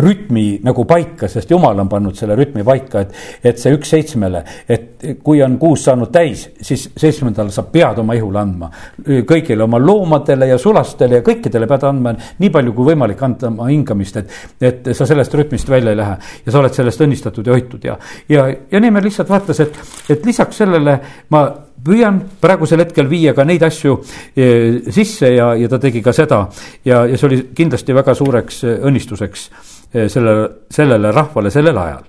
[0.00, 3.14] rütmi nagu paika, sest jumal on pannud selle rütmi paika, et,
[3.52, 8.16] et see üks seitsmele, et kui on kuus saanud täis, siis seitsmendal sa pead oma
[8.18, 8.70] ihule andma.
[9.06, 13.70] kõigile oma loomadele ja sulastele ja kõikidele pead andma nii palju kui võimalik anda oma
[13.70, 16.18] hingamist, et, et sa sellest rütmist välja ei lähe.
[16.44, 17.96] Ja sa oled sellest õnnistatud ja hoitud ja,
[18.28, 19.76] ja, ja Neeme lihtsalt vaatas, et,
[20.10, 20.98] et lisaks sellele
[21.30, 21.44] ma
[21.84, 23.96] püüan praegusel hetkel viia ka neid asju
[24.36, 24.46] e,
[24.92, 26.44] sisse ja, ja ta tegi ka seda.
[26.84, 29.48] Ja, ja see oli kindlasti väga suureks e, õnnistuseks
[29.92, 32.06] e, sellele, sellele rahvale sellel ajal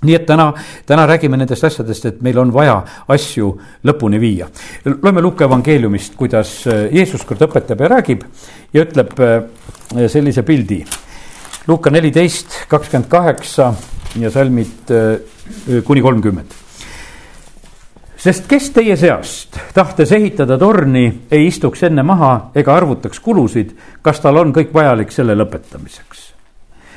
[0.00, 0.46] nii et täna,
[0.88, 2.78] täna räägime nendest asjadest, et meil on vaja
[3.12, 3.50] asju
[3.84, 4.46] lõpuni viia.
[4.86, 8.24] loeme Luuke evangeeliumist, kuidas Jeesus kord õpetab ja räägib
[8.72, 9.12] ja ütleb
[10.08, 10.80] sellise pildi.
[11.68, 13.74] Luuka neliteist, kakskümmend kaheksa
[14.16, 14.94] ja salmid
[15.84, 16.56] kuni kolmkümmend
[18.20, 23.72] sest kes teie seast, tahtes ehitada torni, ei istuks enne maha ega arvutaks kulusid,
[24.04, 26.26] kas tal on kõik vajalik selle lõpetamiseks.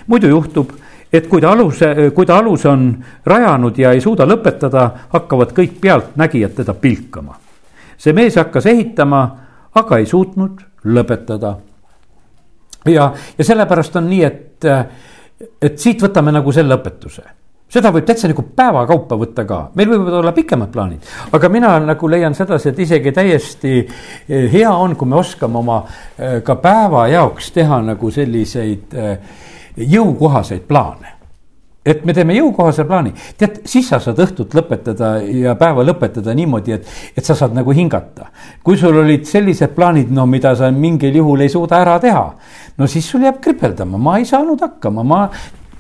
[0.08, 0.72] Muidu juhtub,
[1.14, 2.88] et kui ta aluse, kui ta aluse on
[3.26, 7.38] rajanud ja ei suuda lõpetada, hakkavad kõik pealtnägijad teda pilkama.
[7.98, 9.22] see mees hakkas ehitama,
[9.76, 11.56] aga ei suutnud lõpetada.
[12.86, 14.66] ja, ja sellepärast on nii, et,
[15.62, 17.24] et siit võtame nagu selle õpetuse
[17.74, 22.10] seda võib täitsa nagu päevakaupa võtta ka, meil võivad olla pikemad plaanid, aga mina nagu
[22.12, 27.08] leian sedasi, et isegi täiesti eh, hea on, kui me oskame oma eh, ka päeva
[27.12, 29.18] jaoks teha nagu selliseid eh,
[29.78, 31.14] jõukohaseid plaane.
[31.84, 36.78] Et me teeme jõukohase plaani, tead, siis sa saad õhtut lõpetada ja päeva lõpetada niimoodi,
[36.78, 38.30] et, et sa saad nagu hingata.
[38.64, 42.24] kui sul olid sellised plaanid, no mida sa mingil juhul ei suuda ära teha,
[42.78, 45.26] no siis sul jääb kripeldama, ma ei saanud hakkama, ma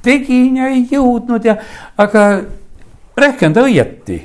[0.03, 1.55] tegin ja ei jõudnud ja,
[1.97, 2.25] aga
[3.17, 4.17] rehkenda õieti,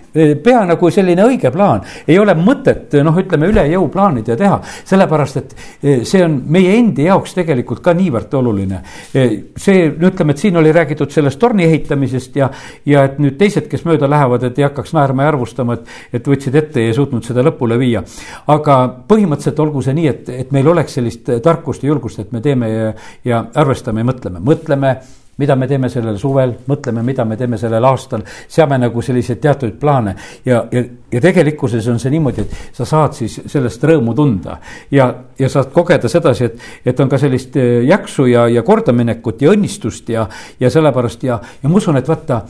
[0.42, 4.59] pea nagu selline õige plaan, ei ole mõtet noh, ütleme üle jõu plaanida ja teha,
[4.88, 8.81] sellepärast et eh, see on meie endi jaoks tegelikult ka niivõrd oluline.
[9.12, 12.48] Eh, see, ütleme, et siin oli räägitud sellest torni ehitamisest ja,
[12.88, 16.33] ja et nüüd teised, kes mööda lähevad, et ei hakkaks naerma ja arvustama, et, et
[16.33, 18.03] võtsid ette ja ei suutnud seda lõpule viia.
[18.48, 22.40] aga põhimõtteliselt olgu see nii, et, et meil oleks sellist tarkust ja julgust, et me
[22.44, 22.92] teeme ja,
[23.24, 24.96] ja arvestame ja mõtleme, mõtleme
[25.38, 29.77] mida me teeme sellel suvel, mõtleme, mida me teeme sellel aastal, seame nagu selliseid teatuid
[29.81, 30.14] plaane
[30.46, 34.59] ja, ja, ja tegelikkuses on see niimoodi, et sa saad siis sellest rõõmu tunda.
[34.90, 39.42] ja, ja saad kogeda sedasi, et, et on ka sellist eh, jaksu ja, ja kordaminekut
[39.42, 40.27] ja õnnistust ja,
[40.61, 42.42] ja sellepärast ja, ja ma usun, et vaata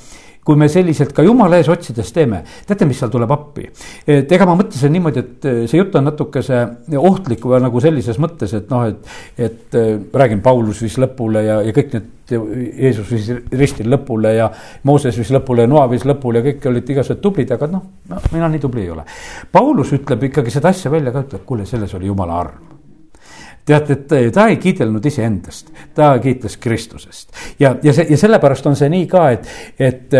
[0.48, 3.66] kui me selliselt ka jumala ees otsides teeme, teate, mis seal tuleb appi?
[4.08, 6.62] et ega ma mõtlesin niimoodi, et eh, see jutt on natukese
[6.96, 9.90] ohtlik või nagu sellises mõttes, et noh, et, et eh,
[10.22, 14.48] räägin, Paulus viis lõpule ja, ja kõik need Jeesus viis ristil lõpule ja
[14.88, 18.24] Mooses viis lõpule ja Noa viis lõpule ja kõik olid igasugused tublid, aga noh, no
[18.32, 19.04] mina nii tubli ei ole.
[19.52, 22.77] Paulus ütleb ikkagi seda asja välja ka, ütleb, kuule, selles oli jumala arm
[23.68, 27.32] teate, et ta ei kiidelnud iseendast, ta kiitles Kristusest.
[27.60, 30.16] Ja, ja see ja sellepärast on see nii ka, et, et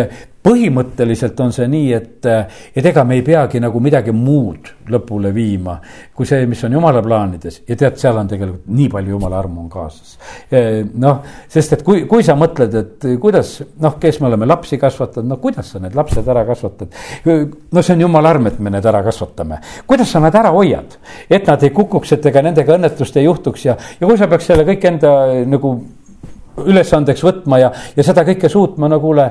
[0.49, 2.29] põhimõtteliselt on see nii, et,
[2.77, 5.77] et ega me ei peagi nagu midagi muud lõpule viima,
[6.17, 9.67] kui see, mis on jumala plaanides ja tead, seal on tegelikult nii palju jumala armu
[9.67, 10.17] on kaasas.
[11.03, 11.21] noh,
[11.53, 15.41] sest et kui, kui sa mõtled, et kuidas noh, kes me oleme lapsi kasvatanud, no
[15.43, 16.97] kuidas sa need lapsed ära kasvatad.
[17.27, 20.99] no see on jumala arm, et me need ära kasvatame, kuidas sa nad ära hoiad,
[21.29, 24.49] et nad ei kukuks, et ega nendega õnnetust ei juhtuks ja, ja kui sa peaks
[24.49, 25.15] selle kõik enda
[25.49, 25.77] nagu
[26.67, 29.29] ülesandeks võtma ja, ja seda kõike suutma, no kuule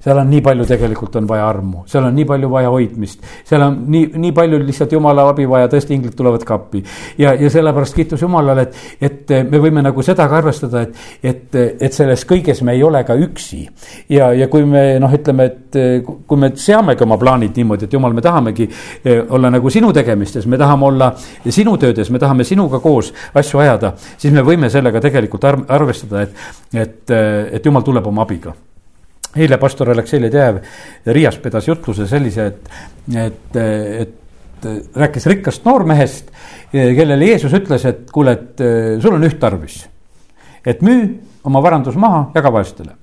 [0.00, 3.64] seal on nii palju tegelikult on vaja armu, seal on nii palju vaja hoidmist, seal
[3.66, 6.82] on nii, nii palju lihtsalt jumala abi vaja, tõesti inglid tulevad ka appi.
[7.20, 11.58] ja, ja sellepärast kiitus Jumalale, et, et me võime nagu seda ka arvestada, et, et,
[11.88, 13.66] et selles kõiges me ei ole ka üksi.
[14.08, 15.80] ja, ja kui me noh, ütleme, et
[16.26, 18.68] kui me seamegi oma plaanid niimoodi, et Jumal, me tahamegi
[19.04, 21.12] eh, olla nagu sinu tegemistes, me tahame olla
[21.44, 26.50] sinu töödes, me tahame sinuga koos asju ajada, siis me võime sellega tegelikult arvestada, et,
[26.72, 27.16] et,
[27.60, 28.56] et Jumal tuleb oma abiga
[29.36, 30.62] eile pastor Aleksei Ledejev
[31.06, 32.70] Riias pidas jutluse sellise, et,
[33.14, 36.32] et, et rääkis rikkast noormehest,
[36.72, 38.64] kellele Jeesus ütles, et kuule, et
[39.02, 39.84] sul on üht tarvis.
[40.66, 41.04] et müü
[41.44, 42.96] oma varandus maha, jaga vaestele.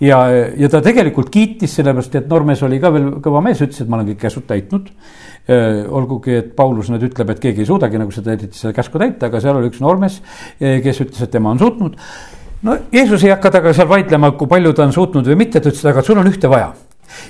[0.00, 0.20] ja,
[0.56, 3.98] ja ta tegelikult kiitis, sellepärast et noormees oli ka veel kõva mees, ütles, et ma
[3.98, 4.92] olen kõik käsud täitnud.
[5.88, 9.40] olgugi, et Paulus nüüd ütleb, et keegi ei suudagi nagu seda seda käsku täita, aga
[9.40, 10.20] seal oli üks noormees,
[10.58, 11.96] kes ütles, et tema on suutnud
[12.66, 15.72] no Jeesus ei hakka temaga seal vaidlema, kui palju ta on suutnud või mitte, ta
[15.72, 16.72] ütles, aga sul on ühte vaja.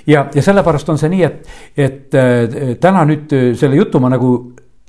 [0.08, 4.12] ja, ja sellepärast on see nii, et, et äh, täna nüüd äh, selle jutu ma
[4.12, 4.36] nagu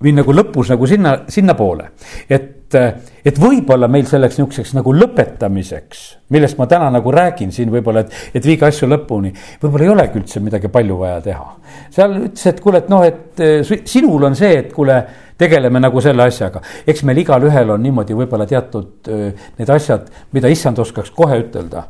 [0.04, 1.90] viin nagu lõpus nagu sinna, sinnapoole.
[2.30, 2.94] et, äh,
[3.26, 8.16] et võib-olla meil selleks nihukeseks nagu lõpetamiseks, millest ma täna nagu räägin siin võib-olla, et,
[8.38, 9.34] et viige asju lõpuni.
[9.62, 11.48] võib-olla ei olegi üldse midagi palju vaja teha.
[11.92, 15.02] seal ütles, et kuule, et noh, et sinul on see, et kuule
[15.38, 16.62] tegeleme nagu selle asjaga.
[16.88, 19.10] eks meil igalühel on niimoodi võib-olla teatud
[19.58, 21.84] need asjad, mida issand oskaks kohe ütelda.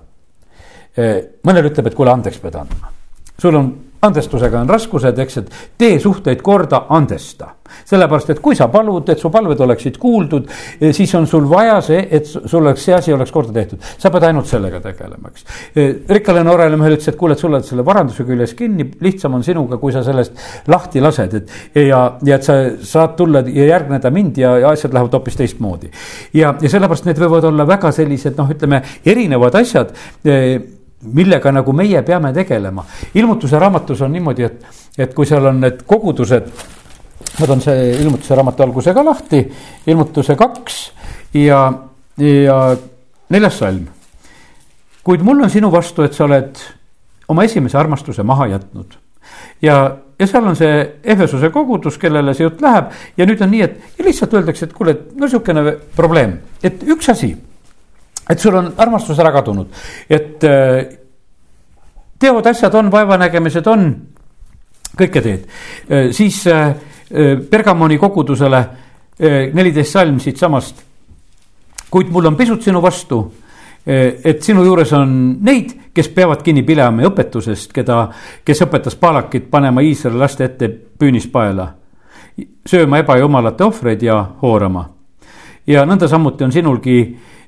[1.43, 2.91] mõnel ütleb, et kuule, andeks pead andma.
[3.39, 7.53] sul on andestusega on raskused, eks, et tee suhteid korda, andesta.
[7.86, 10.45] sellepärast, et kui sa palud, et su palved oleksid kuuldud,
[10.79, 13.79] eh, siis on sul vaja see, et sul oleks see asi oleks korda tehtud.
[13.97, 15.43] sa pead ainult sellega tegelema, eks.
[15.75, 19.33] Eh, rikkale noorele mehele ütles, et kuule, et sul oled selle varanduse küljes kinni, lihtsam
[19.33, 20.33] on sinuga, kui sa sellest
[20.67, 21.51] lahti lased, et.
[21.75, 25.91] ja, ja et sa saad tulla ja järgneda mind ja, ja asjad lähevad hoopis teistmoodi.
[26.33, 29.91] ja, ja sellepärast need võivad olla väga sellised, noh, ütleme erinevad asjad
[30.23, 32.86] eh, millega nagu meie peame tegelema.
[33.13, 34.65] ilmutuse raamatus on niimoodi, et,
[34.97, 36.47] et kui seal on need kogudused,
[37.39, 39.43] ma toon see ilmutuse raamatu alguse ka lahti,
[39.88, 40.79] ilmutuse kaks
[41.33, 41.62] ja,
[42.17, 42.57] ja
[43.29, 43.86] neljas salm.
[45.03, 46.57] kuid mul on sinu vastu, et sa oled
[47.27, 48.97] oma esimese armastuse maha jätnud.
[49.62, 53.62] ja, ja seal on see Efesuse kogudus, kellele see jutt läheb ja nüüd on nii,
[53.62, 57.36] et lihtsalt öeldakse, et kuule, no sihukene probleem, et üks asi
[58.29, 59.71] et sul on armastus ära kadunud,
[60.09, 60.81] et äh,
[62.19, 63.87] teod, asjad on, vaevanägemised on,
[64.97, 65.47] kõike teed.
[65.87, 66.75] Äh, siis äh,
[67.49, 68.59] Bergamoni kogudusele
[69.17, 70.81] neliteist salm siitsamast.
[71.89, 73.21] kuid mul on pisut sinu vastu,
[73.85, 78.09] et sinu juures on neid, kes peavad kinni Pileami õpetusest, keda,
[78.43, 81.69] kes õpetas Palakit panema Iisraeli laste ette püünispaela,
[82.67, 84.89] sööma ebajumalate ohvreid ja hoorama.
[85.67, 86.99] ja nõnda samuti on sinulgi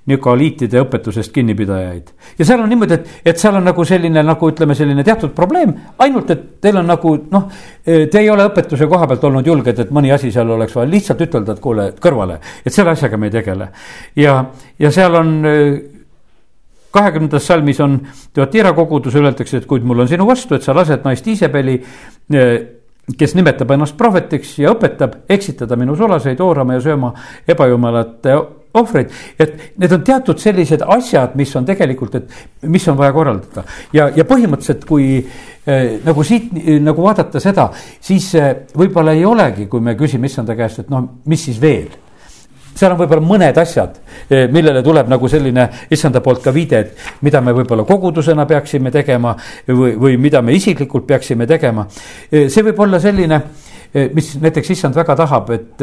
[0.10, 2.10] nükoliitide õpetusest kinnipidajaid.
[2.40, 5.74] ja seal on niimoodi, et, et seal on nagu selline nagu ütleme, selline teatud probleem,
[6.06, 7.46] ainult et teil on nagu noh,
[7.86, 11.24] te ei ole õpetuse koha pealt olnud julged, et mõni asi seal oleks vaja lihtsalt
[11.28, 13.70] ütelda, et kuule, kõrvale, et selle asjaga me ei tegele.
[14.18, 14.42] ja,
[14.80, 15.38] ja seal on
[16.92, 18.00] kahekümnendas salmis on
[18.34, 21.78] Teotira kogudus, öeldakse, et kuid mul on sinu vastu, et sa lased naist Iisabeli
[23.18, 27.14] kes nimetab ennast prohvetiks ja õpetab eksitada minu sulaseid oorama ja sööma
[27.50, 28.36] ebajumalate
[28.74, 29.10] ohvreid.
[29.40, 33.64] et need on teatud sellised asjad, mis on tegelikult, et mis on vaja korraldada
[33.94, 36.52] ja, ja põhimõtteliselt, kui äh, nagu siit
[36.84, 37.70] nagu vaadata seda,
[38.02, 41.90] siis äh, võib-olla ei olegi, kui me küsime issanda käest, et noh, mis siis veel
[42.80, 43.98] seal on võib-olla mõned asjad,
[44.30, 48.92] eh, millele tuleb nagu selline issanda poolt ka viide, et mida me võib-olla kogudusena peaksime
[48.92, 49.36] tegema
[49.68, 51.88] või, või mida me isiklikult peaksime tegema.
[52.32, 53.69] Eh, see võib olla selline, eh,
[54.14, 55.82] mis näiteks issand väga tahab, et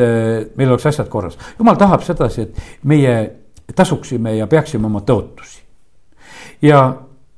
[0.56, 1.38] meil oleks asjad korras.
[1.58, 3.16] jumal tahab sedasi, et meie
[3.74, 5.60] tasuksime ja peaksime oma tõotusi.
[6.62, 6.94] ja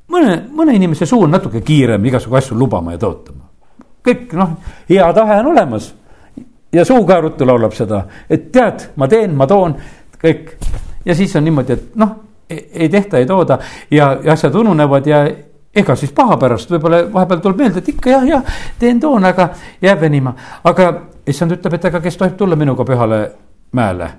[0.09, 3.49] mõne, mõne inimese suu on natuke kiirem igasugu asju lubama ja tõotama.
[4.05, 4.57] kõik noh,
[4.89, 5.95] hea tahe on olemas
[6.73, 9.77] ja suuga ruttu laulab seda, et tead, ma teen, ma toon,
[10.23, 10.57] kõik.
[11.05, 12.17] ja siis on niimoodi, et noh,
[12.49, 13.59] ei tehta, ei tooda
[13.91, 15.27] ja, ja asjad ununevad ja
[15.75, 19.51] ega siis paha pärast, võib-olla vahepeal tuleb meelde, et ikka jah, jah, teen, toon, aga
[19.83, 20.35] jääb venima.
[20.65, 20.93] aga
[21.29, 23.21] issand ütleb, et aga kes tohib tulla minuga pühale
[23.77, 24.13] mäele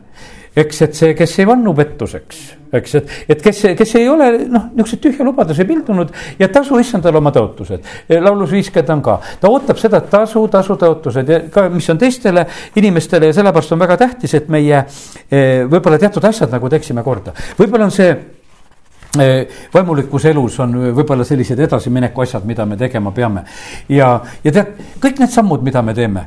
[0.55, 2.39] eks, et see, kes ei vannu pettuseks,
[2.79, 7.19] eks, et, et kes, kes ei ole noh, niisuguseid tühja lubaduse pildunud ja tasu issandale
[7.19, 7.85] oma tõotused.
[8.23, 12.45] laulus viiskümmend on ka, ta ootab seda, tasu, tasu tõotused ja ka, mis on teistele
[12.81, 17.35] inimestele ja sellepärast on väga tähtis, et meie eh, võib-olla teatud asjad nagu teeksime korda,
[17.59, 18.11] võib-olla on see
[19.73, 23.43] vaimulikus elus on võib-olla sellised edasimineku asjad, mida me tegema peame.
[23.89, 24.09] ja,
[24.43, 26.25] ja tead, kõik need sammud, mida me teeme.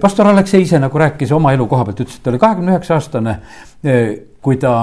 [0.00, 2.98] Pastor Aleksei ise nagu rääkis oma elu koha pealt, ütles, et ta oli kahekümne üheksa
[2.98, 3.38] aastane,
[4.42, 4.74] kui ta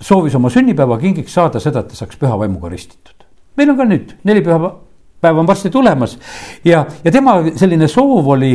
[0.00, 3.26] soovis oma sünnipäevakingiks saada seda, et ta saaks püha vaimuga ristitud.
[3.56, 6.18] meil on ka nüüd neli pühapäeva on varsti tulemas
[6.64, 8.54] ja, ja tema selline soov oli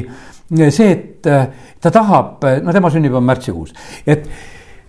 [0.72, 1.22] see, et
[1.82, 3.74] ta tahab, no tema sünnipäev on märtsikuus,
[4.08, 4.30] et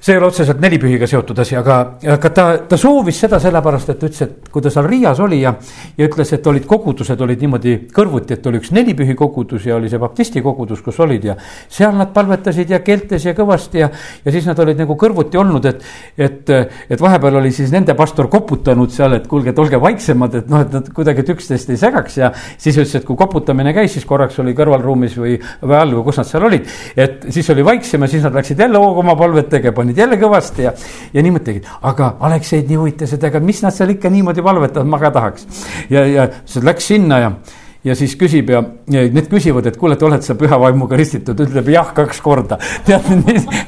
[0.05, 1.75] see ei ole otseselt nelipühiga seotud asi, aga,
[2.13, 5.55] aga ta, ta soovis seda sellepärast, et ütles, et kui ta seal Riias oli ja,
[5.97, 9.89] ja ütles, et olid kogudused olid niimoodi kõrvuti, et oli üks nelipühi kogudus ja oli
[9.89, 11.37] see baptisti kogudus, kus olid ja
[11.73, 13.89] seal nad palvetasid ja keeltes ja kõvasti ja,
[14.27, 15.89] ja siis nad olid nagu kõrvuti olnud, et,
[16.21, 20.53] et, et vahepeal oli siis nende pastor koputanud seal, et kuulge, et olge vaiksemad, et
[20.53, 24.05] noh, et nad kuidagi üksteist ei segaks ja siis ütles, et kui koputamine käis, siis
[24.05, 28.05] korraks oli kõrvalruumis või, või all või kus nad seal olid, et siis oli vaiksem
[28.05, 30.73] ja siis nad läksid jälle hoogama palvet tegema, panid jälle kõvasti ja,
[31.15, 31.69] ja niimoodi tegid.
[31.83, 35.47] aga Alekseid nii huvitas, et aga mis nad seal ikka niimoodi valvetavad, ma ka tahaks.
[35.91, 37.37] ja, ja siis läks sinna ja
[37.85, 41.41] ja siis küsib ja, ja need küsivad, et kuule, et oled sa püha vaimuga ristitud,
[41.45, 42.57] ütleb jah, kaks korda.
[42.87, 43.11] tead,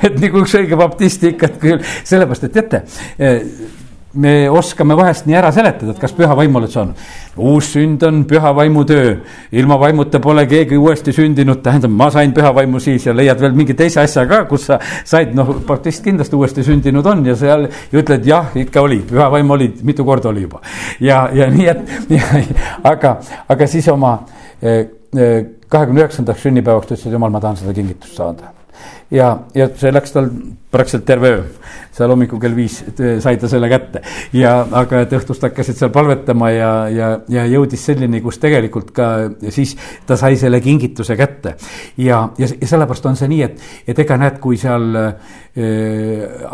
[0.01, 2.83] et nagu üks õige baptist ikka, et küll sellepärast, et teate
[4.16, 6.98] me oskame vahest nii ära seletada, et kas püha vaim oled saanud.
[7.36, 9.16] uus sünd on püha vaimu töö,
[9.52, 13.52] ilma vaimuta pole keegi uuesti sündinud, tähendab, ma sain püha vaimu siis ja leiad veel
[13.56, 17.68] mingi teise asja ka, kus sa said, noh, baptist kindlasti uuesti sündinud on ja seal
[17.68, 20.62] ja ütled jah, ikka oli, püha vaim oli, mitu korda oli juba.
[21.00, 22.10] ja, ja nii, et
[22.92, 24.18] aga, aga siis oma
[24.62, 24.86] eh,
[25.16, 28.54] eh, kahekümne üheksandaks sünnipäevaks ta ütles, et jumal, ma tahan seda kingitust saada
[29.11, 30.30] ja, ja see läks tal
[30.70, 31.42] praktiliselt terve öö.
[31.96, 32.80] seal hommikul kell viis
[33.22, 34.02] sai ta selle kätte
[34.36, 39.07] ja, aga et õhtust hakkasid seal palvetama ja, ja, ja jõudis selleni, kus tegelikult ka
[39.54, 39.76] siis
[40.07, 41.54] ta sai selle kingituse kätte.
[41.96, 45.14] ja, ja, ja sellepärast on see nii, et, et ega näed, kui seal äh,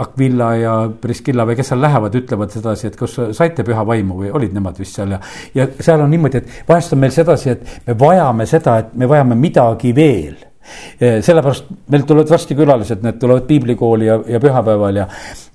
[0.04, 4.30] Aquila ja Priskilla või kes seal lähevad, ütlevad sedasi, et kas saite püha vaimu või
[4.30, 5.20] olid nemad vist seal ja,
[5.56, 9.10] ja seal on niimoodi, et vahest on meil sedasi, et me vajame seda, et me
[9.10, 10.51] vajame midagi veel
[10.98, 15.06] sellepärast meil tulevad varsti külalised, need tulevad piiblikooli ja, ja pühapäeval ja,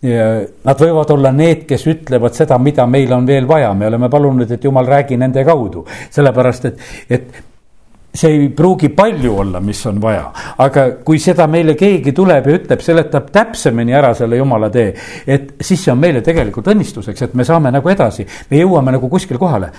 [0.05, 0.29] ja
[0.67, 4.51] nad võivad olla need, kes ütlevad seda, mida meil on veel vaja, me oleme palunud,
[4.51, 7.43] et jumal räägi nende kaudu, sellepärast et, et
[8.17, 10.31] see ei pruugi palju olla, mis on vaja,
[10.63, 14.89] aga kui seda meile keegi tuleb ja ütleb, seletab täpsemini ära selle jumala tee,
[15.27, 19.09] et siis see on meile tegelikult õnnistuseks, et me saame nagu edasi, me jõuame nagu
[19.11, 19.71] kuskil kohale.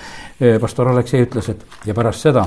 [0.61, 2.45] pastor Aleksei ütles, et ja pärast seda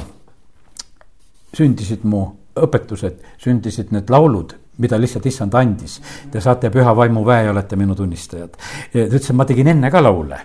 [1.52, 2.24] sündisid mu
[2.57, 5.98] õpetused, sündisid need laulud, mida lihtsalt issand andis.
[6.32, 8.57] Te saate püha vaimu väe ja olete minu tunnistajad.
[8.57, 10.40] ta ütles, et ma tegin enne ka laule.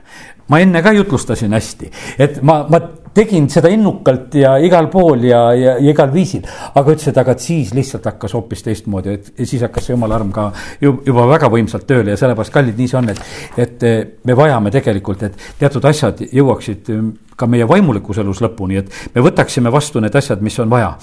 [0.48, 2.80] ma enne ka jutlustasin hästi, et ma, ma
[3.18, 6.46] tegin seda innukalt ja igal pool ja, ja, ja igal viisil.
[6.76, 10.34] aga ütles, et aga siis lihtsalt hakkas hoopis teistmoodi, et siis hakkas see jumala arm
[10.36, 10.50] ka
[10.82, 13.24] juba väga võimsalt tööle ja sellepärast, kallid, nii see on, et,
[13.64, 13.88] et
[14.28, 16.92] me vajame tegelikult, et teatud asjad jõuaksid
[17.38, 20.96] ka meie vaimulikus elus lõpuni, et me võtaksime vastu need asjad, mis on vaja.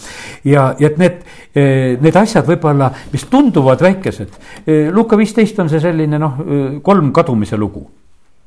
[0.45, 1.21] ja, ja et need,
[1.55, 4.41] eh, need asjad võib-olla, mis tunduvad väikesed.
[4.67, 7.87] Eh, Luka viisteist on see selline noh, eh, kolm kadumise lugu.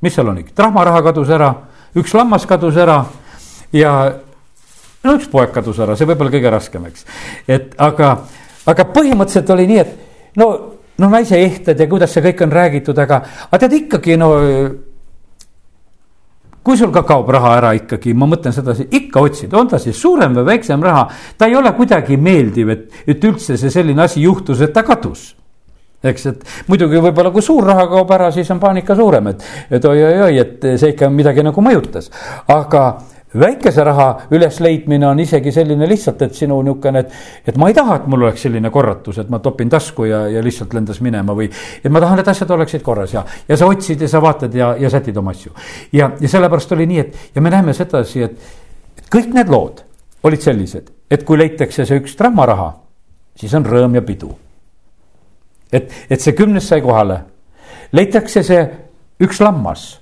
[0.01, 1.47] mis seal on trahmaraha kadus ära,
[1.97, 2.99] üks lammas kadus ära
[3.75, 3.93] ja
[5.03, 7.05] no üks poeg kadus ära, see võib olla kõige raskem, eks.
[7.47, 8.17] et aga,
[8.67, 10.49] aga põhimõtteliselt oli nii, et no
[10.97, 14.33] noh, naise ehted ja kuidas see kõik on räägitud, aga, aga tead ikkagi no
[16.67, 19.95] kui sul ka kaob raha ära ikkagi, ma mõtlen sedasi, ikka otsid, on ta siis
[20.01, 21.05] suurem või väiksem raha,
[21.39, 25.29] ta ei ole kuidagi meeldiv, et, et üldse see selline asi juhtus, et ta kadus
[26.03, 29.85] eks, et muidugi võib-olla kui suur raha kaob ära, siis on paanika suurem, et, et
[29.87, 32.11] oi-oi-oi, et see ikka midagi nagu mõjutas.
[32.53, 32.83] aga
[33.39, 37.11] väikese raha ülesleidmine on isegi selline lihtsalt, et sinu niisugune, et,
[37.47, 40.43] et ma ei taha, et mul oleks selline korratus, et ma topin tasku ja, ja
[40.43, 41.49] lihtsalt lendas minema või.
[41.83, 44.73] et ma tahan, et asjad oleksid korras ja, ja sa otsid ja sa vaatad ja,
[44.79, 45.51] ja sätid oma asju.
[45.91, 48.57] ja, ja sellepärast oli nii, et ja me näeme sedasi, et,
[48.97, 49.83] et kõik need lood
[50.23, 52.73] olid sellised, et kui leitakse see üks trammaraha,
[53.37, 54.31] siis on rõõm ja pidu
[55.71, 57.21] et, et see kümnes sai kohale.
[57.91, 58.63] leitakse see
[59.23, 59.99] üks lammas,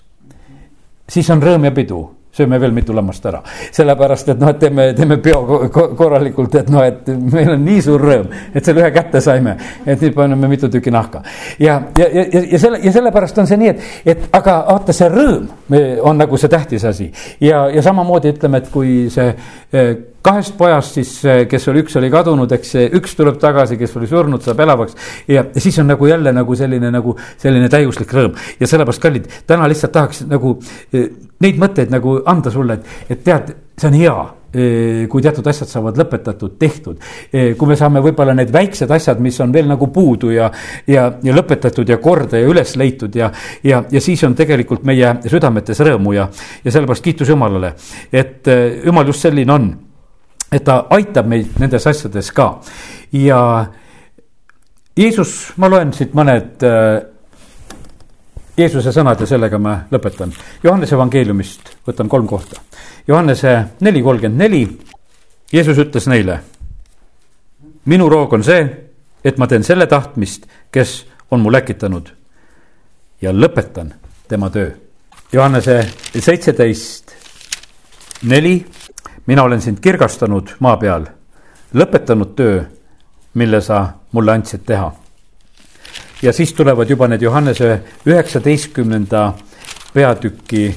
[1.09, 3.41] siis on rõõm ja pidu sööme veel mitu lammast ära.
[3.71, 8.01] sellepärast, et noh, et teeme, teeme peo korralikult, et noh, et meil on nii suur
[8.01, 9.57] rõõm, et selle ühe kätte saime.
[9.86, 11.23] et nüüd paneme mitu tükki nahka.
[11.59, 15.09] ja, ja, ja, ja selle, ja sellepärast on see nii, et, et aga vaata, see
[15.11, 15.47] rõõm
[16.03, 17.11] on nagu see tähtis asi.
[17.41, 19.31] ja, ja samamoodi ütleme, et kui see
[19.73, 19.95] eh,
[20.26, 21.11] kahest pojast siis,
[21.49, 24.95] kes oli, üks oli kadunud, eks see üks tuleb tagasi, kes oli surnud, saab elavaks.
[25.30, 29.69] ja, siis on nagu jälle nagu selline nagu selline täiuslik rõõm ja sellepärast, kallid, täna
[29.69, 30.57] lihtsalt tahaks nagu
[30.93, 31.11] eh,
[31.45, 34.15] neid mõtteid nagu anda sulle, et, et tead, see on hea
[34.55, 36.99] eh, kui teatud asjad saavad lõpetatud, tehtud.
[37.30, 40.49] Eh, kui me saame võib-olla need väiksed asjad, mis on veel nagu puudu ja,
[40.89, 43.30] ja, ja lõpetatud ja korda ja üles leitud ja,
[43.63, 46.30] ja, ja siis on tegelikult meie südametes rõõmu ja,
[46.63, 47.76] ja sellepärast kiitus Jumalale,
[48.13, 48.47] et
[48.86, 49.73] Jumal just selline on
[50.56, 52.47] et ta aitab meid nendes asjades ka
[53.12, 53.39] ja
[54.95, 57.01] Jeesus, ma loen siit mõned äh,
[58.56, 60.32] Jeesuse sõnad ja sellega ma lõpetan.
[60.64, 62.62] Johannese evangeeliumist võtan kolm kohta.
[63.08, 63.51] Johannese
[63.84, 64.62] neli kolmkümmend neli.
[65.51, 66.39] Jeesus ütles neile.
[67.86, 68.62] minu roog on see,
[69.24, 72.08] et ma teen selle tahtmist, kes on mu läkitanud
[73.22, 73.91] ja lõpetan
[74.28, 74.72] tema töö.
[75.34, 75.82] Johannese
[76.16, 77.14] seitseteist
[78.24, 78.66] neli
[79.26, 81.05] mina olen sind kirgastanud maa peal,
[81.73, 82.61] lõpetanud töö,
[83.34, 84.91] mille sa mulle andsid teha.
[86.21, 89.34] ja siis tulevad juba need Johannese üheksateistkümnenda
[89.93, 90.76] peatüki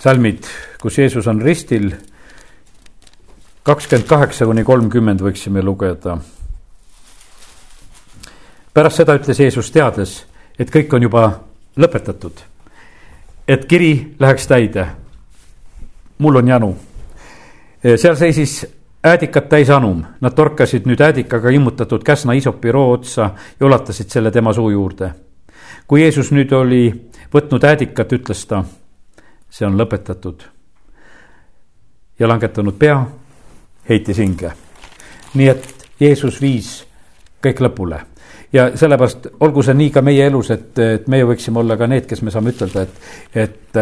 [0.00, 0.44] salmid,
[0.80, 1.90] kus Jeesus on ristil.
[3.62, 6.18] kakskümmend kaheksa kuni kolmkümmend võiksime lugeda.
[8.74, 10.24] pärast seda ütles Jeesus teades,
[10.58, 11.40] et kõik on juba
[11.76, 12.32] lõpetatud.
[13.48, 14.86] et kiri läheks täide.
[16.18, 16.76] mul on janu
[17.94, 18.66] seal seisis
[19.04, 23.30] äädikat täis anum, nad torkasid nüüd äädikaga immutatud käsna isopi roo otsa
[23.60, 25.10] ja ulatasid selle tema suu juurde.
[25.86, 28.64] kui Jeesus nüüd oli võtnud äädikat, ütles ta,
[29.50, 30.42] see on lõpetatud.
[32.18, 33.06] ja langetanud pea,
[33.88, 34.52] heitis hinge.
[35.34, 36.86] nii et Jeesus viis
[37.42, 38.00] kõik lõpule
[38.52, 42.06] ja sellepärast olgu see nii ka meie elus, et, et meie võiksime olla ka need,
[42.06, 42.94] kes me saame ütelda, et,
[43.34, 43.80] et,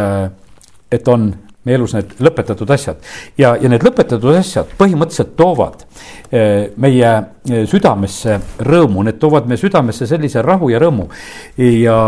[0.93, 1.35] et on
[1.65, 3.01] meie elus need lõpetatud asjad.
[3.39, 5.85] ja, ja need lõpetatud asjad põhimõtteliselt toovad
[6.31, 11.09] eh, meie eh, südamesse rõõmu, need toovad meie südamesse sellise rahu ja rõõmu.
[11.57, 11.99] ja,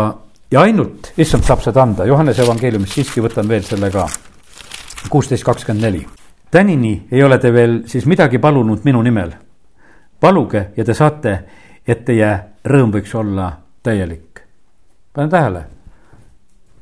[0.51, 4.07] ja ainult issand saab seda anda, Johannese evangeeliumist siiski võtan veel selle ka.
[5.09, 6.05] kuusteist kakskümmend neli.
[6.51, 9.33] tänini ei ole te veel siis midagi palunud minu nimel.
[10.19, 11.39] paluge ja te saate,
[11.87, 13.51] et teie rõõm võiks olla
[13.83, 14.45] täielik.
[15.13, 15.76] pane tähele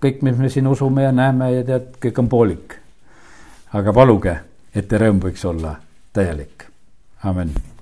[0.01, 2.79] kõik, mis me siin usume ja näeme ja tead, kõik on poolik.
[3.73, 4.39] aga paluge,
[4.75, 5.75] et te rõõm võiks olla
[6.13, 6.67] täielik,
[7.23, 7.74] amin